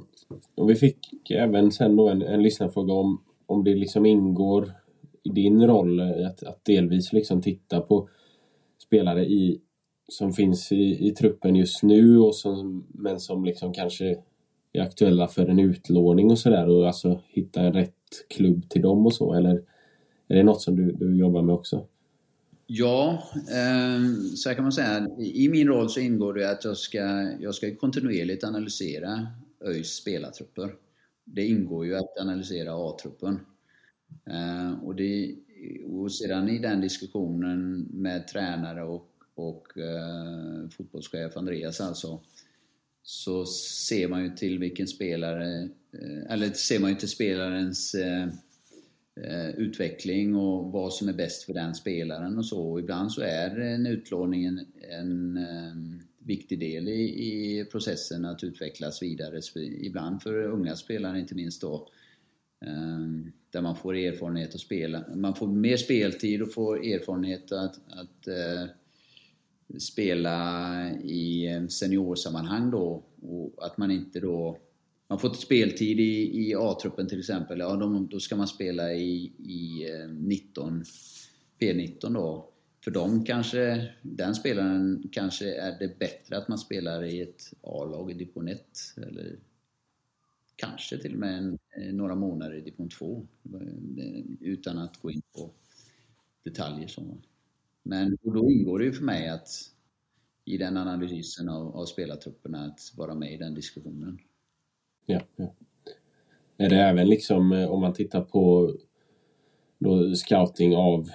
[0.54, 4.72] och vi fick även sen då en, en lyssnarfråga om, om det liksom ingår
[5.22, 8.08] i din roll att, att delvis liksom titta på
[8.78, 9.60] spelare i,
[10.08, 14.22] som finns i, i truppen just nu och som, men som liksom kanske
[14.72, 17.94] är aktuella för en utlåning och sådär och alltså hitta en rätt
[18.28, 19.62] klubb till dem och så eller
[20.28, 21.86] är det något som du, du jobbar med också?
[22.66, 23.22] Ja,
[23.54, 25.08] ehm, så här kan man säga.
[25.18, 26.98] I min roll så ingår det att jag ska,
[27.40, 29.26] jag ska kontinuerligt analysera
[29.64, 30.74] ÖIS spelartrupper.
[31.24, 33.40] Det ingår ju att analysera A-truppen.
[34.26, 35.34] Ehm, och, det,
[35.86, 42.20] och sedan i den diskussionen med tränare och, och eh, fotbollschef Andreas alltså,
[43.02, 48.28] så ser man ju till vilken spelare, eh, eller ser man ju till spelarens eh,
[49.16, 52.70] eh, utveckling och vad som är bäst för den spelaren och så.
[52.72, 55.38] Och ibland så är en utlåning en, en
[56.18, 59.40] viktig del i, i, processen att utvecklas vidare.
[59.56, 61.88] Ibland för unga spelare inte minst då.
[63.50, 65.04] Där man får erfarenhet att spela.
[65.14, 68.28] Man får mer speltid och får erfarenhet att, att
[69.78, 73.04] spela i seniorsammanhang då.
[73.22, 74.58] Och att man inte då
[75.12, 79.32] man får speltid i, i A-truppen till exempel, ja då, då ska man spela i,
[79.38, 80.84] i eh, 19,
[81.60, 82.52] P19 då.
[82.84, 88.10] För dem kanske, den spelaren kanske är det bättre att man spelar i ett A-lag
[88.10, 88.60] i division 1.
[88.96, 89.38] Eller
[90.56, 93.26] kanske till och med en, eh, några månader i division 2.
[93.54, 95.50] Eh, utan att gå in på
[96.42, 96.88] detaljer.
[96.88, 97.18] Så.
[97.82, 99.48] Men och då ingår det ju för mig att
[100.44, 104.18] i den analysen av, av spelartrupperna att vara med i den diskussionen.
[105.06, 105.54] Ja, ja.
[106.56, 108.74] Är det även liksom eh, om man tittar på
[109.78, 111.10] då scouting av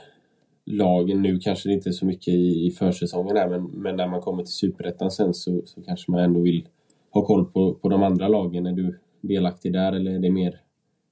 [0.66, 4.08] lagen nu kanske det inte är så mycket i, i försäsongen där, men, men när
[4.08, 6.68] man kommer till superettan sen så, så kanske man ändå vill
[7.10, 8.66] ha koll på, på de andra lagen.
[8.66, 10.62] Är du delaktig där eller är det mer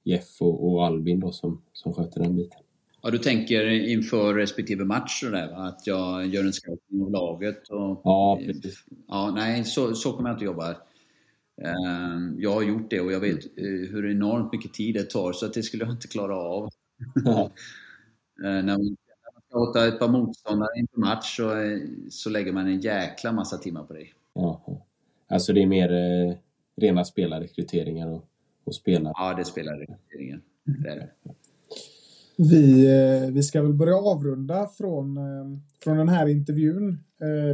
[0.04, 2.60] Jeff och, och Albin då som, som sköter den biten?
[3.06, 7.68] Ja, du tänker inför respektive match sådär, Att jag gör en scouting av laget?
[7.68, 8.84] Och, ja, precis.
[9.08, 10.76] Ja, nej, så, så kommer jag inte jobba.
[11.62, 15.32] Ehm, jag har gjort det och jag vet eh, hur enormt mycket tid det tar
[15.32, 16.70] så att det skulle jag inte klara av.
[17.24, 17.50] Ja.
[18.44, 18.96] Ehm, när man
[19.48, 21.78] ska åta ett par motståndare inför match så, eh,
[22.10, 24.06] så lägger man en jäkla massa timmar på det.
[24.34, 24.82] Ja.
[25.28, 26.36] Alltså det är mer eh,
[26.76, 28.28] rena spelarrekryteringar och,
[28.64, 29.12] och spelare?
[29.16, 30.40] Ja, det är spelarrekryteringar.
[30.64, 31.10] Det är det.
[32.38, 35.18] Vi, eh, vi ska väl börja avrunda från,
[35.84, 36.98] från den här intervjun.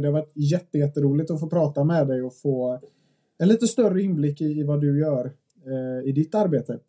[0.01, 0.31] Det har varit
[0.73, 2.79] jätteroligt att få prata med dig och få
[3.37, 5.25] en lite större inblick i, vad du gör
[5.65, 6.79] eh, i ditt arbete.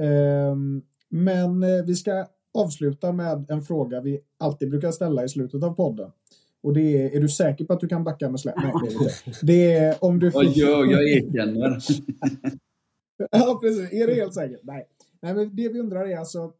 [0.00, 5.62] Ehm, eh, men vi ska avsluta med en fråga vi alltid brukar ställa i slutet
[5.62, 6.10] av podden.
[6.62, 8.54] Och det är, är du säker på att du kan backa med släp?
[8.56, 9.46] Nej, det är inte.
[9.46, 10.30] Det är om du...
[10.32, 10.40] Får...
[10.40, 11.78] Oj, jag erkänner.
[13.30, 13.92] ja, precis.
[13.92, 14.60] Är det helt säkert?
[14.62, 14.86] Nej.
[15.22, 16.52] Nej, men det vi undrar är alltså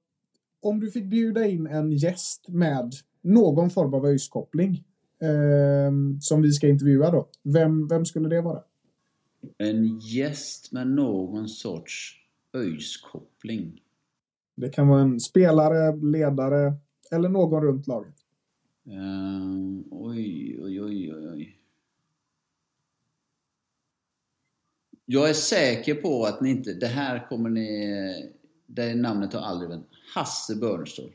[0.66, 2.92] om du fick bjuda in en gäst med
[3.22, 4.84] någon form av öjskoppling
[5.22, 7.28] eh, som vi ska intervjua då.
[7.42, 8.62] Vem, vem skulle det vara?
[9.58, 12.16] En gäst med någon sorts
[12.52, 13.82] ÖIS-koppling.
[14.54, 16.74] Det kan vara en spelare, ledare
[17.10, 18.14] eller någon runt laget.
[18.88, 21.58] Uh, oj, oj, oj, oj.
[25.04, 26.74] Jag är säker på att ni inte...
[26.74, 28.32] Det här kommer ni...
[28.66, 29.80] Det namnet har aldrig.
[30.14, 31.12] Hasse Börnstål.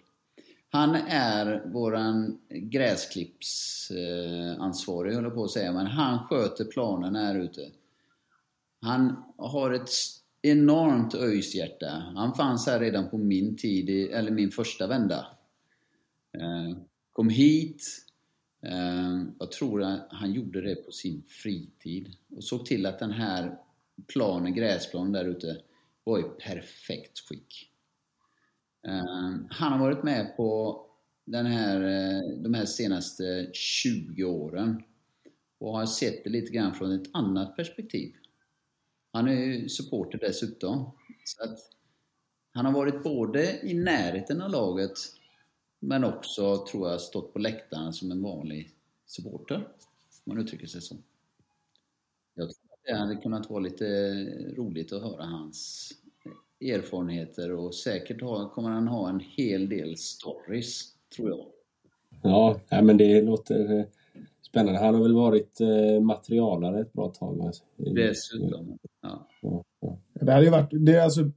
[0.69, 7.71] Han är våran gräsklippsansvarig, höll jag på att säga, men han sköter planen här ute.
[8.81, 9.89] Han har ett
[10.41, 12.03] enormt öjshjärta.
[12.15, 15.27] Han fanns här redan på min tid, eller min första vända.
[16.33, 16.77] Eh,
[17.13, 17.83] kom hit.
[18.63, 22.15] Eh, jag tror att han gjorde det på sin fritid.
[22.35, 23.57] Och såg till att den här
[24.07, 25.61] planen, gräsplanen där ute,
[26.03, 27.70] var i perfekt skick.
[28.87, 30.81] Ehm, han har varit med på
[31.25, 34.83] den här, eh, de här senaste 20 åren
[35.59, 38.15] och har sett det lite grann från ett annat perspektiv.
[39.13, 40.91] Han är ju supporter dessutom.
[41.25, 41.59] Så att
[42.53, 44.97] han har varit både i närheten av laget
[45.79, 48.71] men också, tror jag, stått på läktaren som en vanlig
[49.05, 49.55] supporter.
[49.55, 50.95] Om man uttrycker sig så.
[52.33, 53.85] Jag tror att det hade kunnat vara lite
[54.55, 55.91] roligt att höra hans
[56.61, 60.83] erfarenheter och säkert ha, kommer han ha en hel del stories,
[61.15, 61.45] tror jag.
[62.23, 63.87] Ja, men det låter
[64.51, 64.79] Spännande.
[64.79, 67.41] Han har väl varit eh, materialare ett bra tag.
[67.41, 67.63] Alltså.
[67.75, 68.77] Dessutom.
[69.01, 69.27] Ja.
[69.41, 69.97] Ja, ja.
[70.13, 71.31] Det hade ju varit, det är alltså,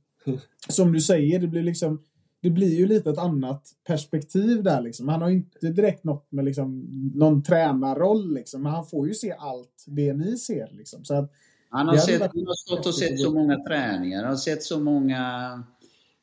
[0.69, 2.03] som du säger, det blir liksom
[2.41, 5.09] det blir ju lite ett annat perspektiv där liksom.
[5.09, 9.15] Han har ju inte direkt något med liksom någon tränarroll liksom, men han får ju
[9.15, 11.05] se allt det ni ser liksom.
[11.05, 11.33] Så att,
[11.75, 14.81] han har, sett, han har stått och sett så många träningar, han har sett så
[14.81, 15.63] många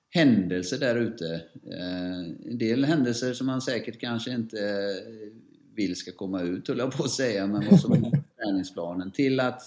[0.09, 1.33] händelser där ute.
[1.71, 2.19] Eh,
[2.51, 4.59] en del händelser som han säkert kanske inte
[5.75, 9.11] vill ska komma ut, höll jag på att säga, men vad som är träningsplanen.
[9.11, 9.61] Till att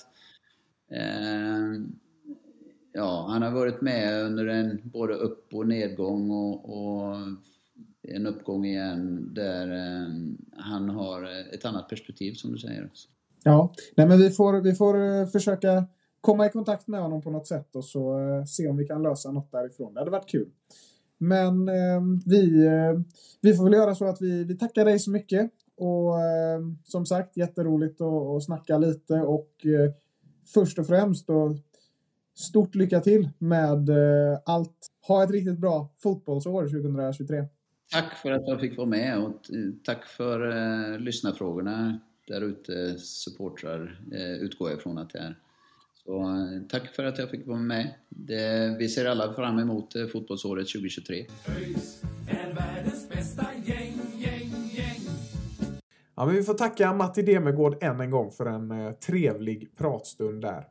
[0.90, 1.80] eh,
[2.92, 7.16] ja, han har varit med under en både upp och nedgång och, och
[8.02, 10.08] en uppgång igen där eh,
[10.56, 11.24] han har
[11.54, 12.90] ett annat perspektiv som du säger.
[13.44, 15.86] Ja, nej men vi får, vi får eh, försöka
[16.20, 19.02] komma i kontakt med honom på något sätt och så eh, se om vi kan
[19.02, 19.94] lösa något därifrån.
[19.94, 20.48] Det hade varit kul.
[21.18, 22.68] Men ehm, eh, vi,
[23.40, 27.06] vi får väl göra så att vi, vi tackar dig så mycket och eh, som
[27.06, 29.92] sagt, jätteroligt att, att snacka lite och eh,
[30.54, 31.56] först och främst då
[32.34, 34.90] stort lycka till med eh, allt.
[35.06, 37.44] Ha ett riktigt bra fotbollsår 2023.
[37.92, 39.40] Tack för att jag fick vara med och
[39.84, 42.98] tack för eh, lyssnarfrågorna där ute.
[42.98, 45.38] Supportrar eh, utgår jag ifrån att det är.
[46.04, 47.94] Så eh, tack för att jag fick vara med.
[48.08, 51.26] Det, vi ser alla fram emot eh, fotbollsåret 2023.
[51.48, 55.00] ÖIS är världens bästa gäng, gäng, gäng.
[56.14, 60.42] Ja, men vi får tacka Matti Demegård än en gång för en eh, trevlig pratstund
[60.42, 60.68] där.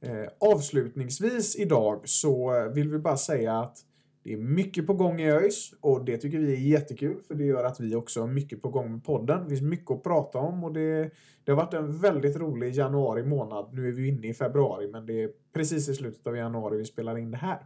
[0.00, 3.78] Eh, avslutningsvis idag så vill vi bara säga att
[4.24, 7.44] det är mycket på gång i ÖIS och det tycker vi är jättekul för det
[7.44, 9.42] gör att vi också har mycket på gång med podden.
[9.42, 11.10] Det finns mycket att prata om och det,
[11.44, 13.68] det har varit en väldigt rolig januari månad.
[13.72, 16.84] Nu är vi inne i februari men det är precis i slutet av januari vi
[16.84, 17.58] spelar in det här.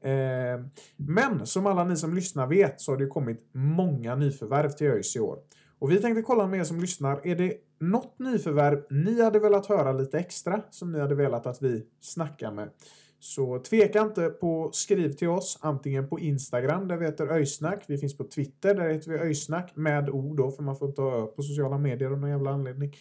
[0.00, 0.60] Eh,
[0.96, 5.16] men som alla ni som lyssnar vet så har det kommit många nyförvärv till ÖIS
[5.16, 5.38] i år.
[5.78, 7.26] Och vi tänkte kolla med er som lyssnar.
[7.26, 11.62] Är det något nyförvärv ni hade velat höra lite extra som ni hade velat att
[11.62, 12.70] vi snackar med?
[13.18, 17.84] Så tveka inte på skriv till oss antingen på Instagram där vi heter Öjsnack.
[17.88, 21.02] Vi finns på Twitter där heter vi Öjsnack med ord då för man får inte
[21.02, 22.96] ha på sociala medier av någon jävla anledning.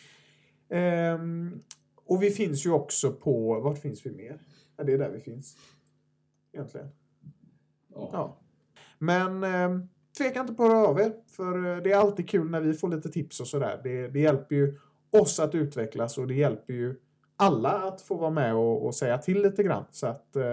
[0.70, 1.61] Ehm,
[2.05, 4.41] och vi finns ju också på, vart finns vi mer?
[4.78, 5.57] Ja, det är där vi finns.
[6.53, 6.88] Egentligen.
[7.93, 8.38] Ja.
[8.99, 9.86] Men eh,
[10.18, 11.13] tveka inte på att höra av er.
[11.28, 13.82] För eh, det är alltid kul när vi får lite tips och sådär.
[13.84, 14.78] Det, det hjälper ju
[15.09, 16.95] oss att utvecklas och det hjälper ju
[17.38, 19.86] alla att få vara med och, och säga till lite grann.
[19.91, 20.43] Så att eh,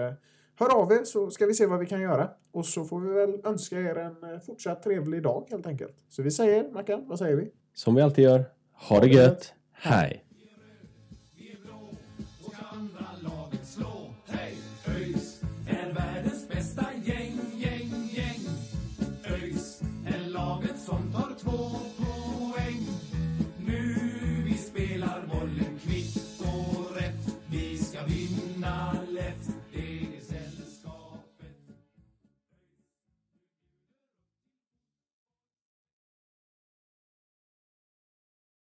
[0.59, 2.29] hör av er så ska vi se vad vi kan göra.
[2.51, 5.95] Och så får vi väl önska er en eh, fortsatt trevlig dag helt enkelt.
[6.09, 7.51] Så vi säger, Mackan, vad säger vi?
[7.73, 8.45] Som vi alltid gör.
[8.89, 9.53] Ha det gött.
[9.73, 10.25] Hej!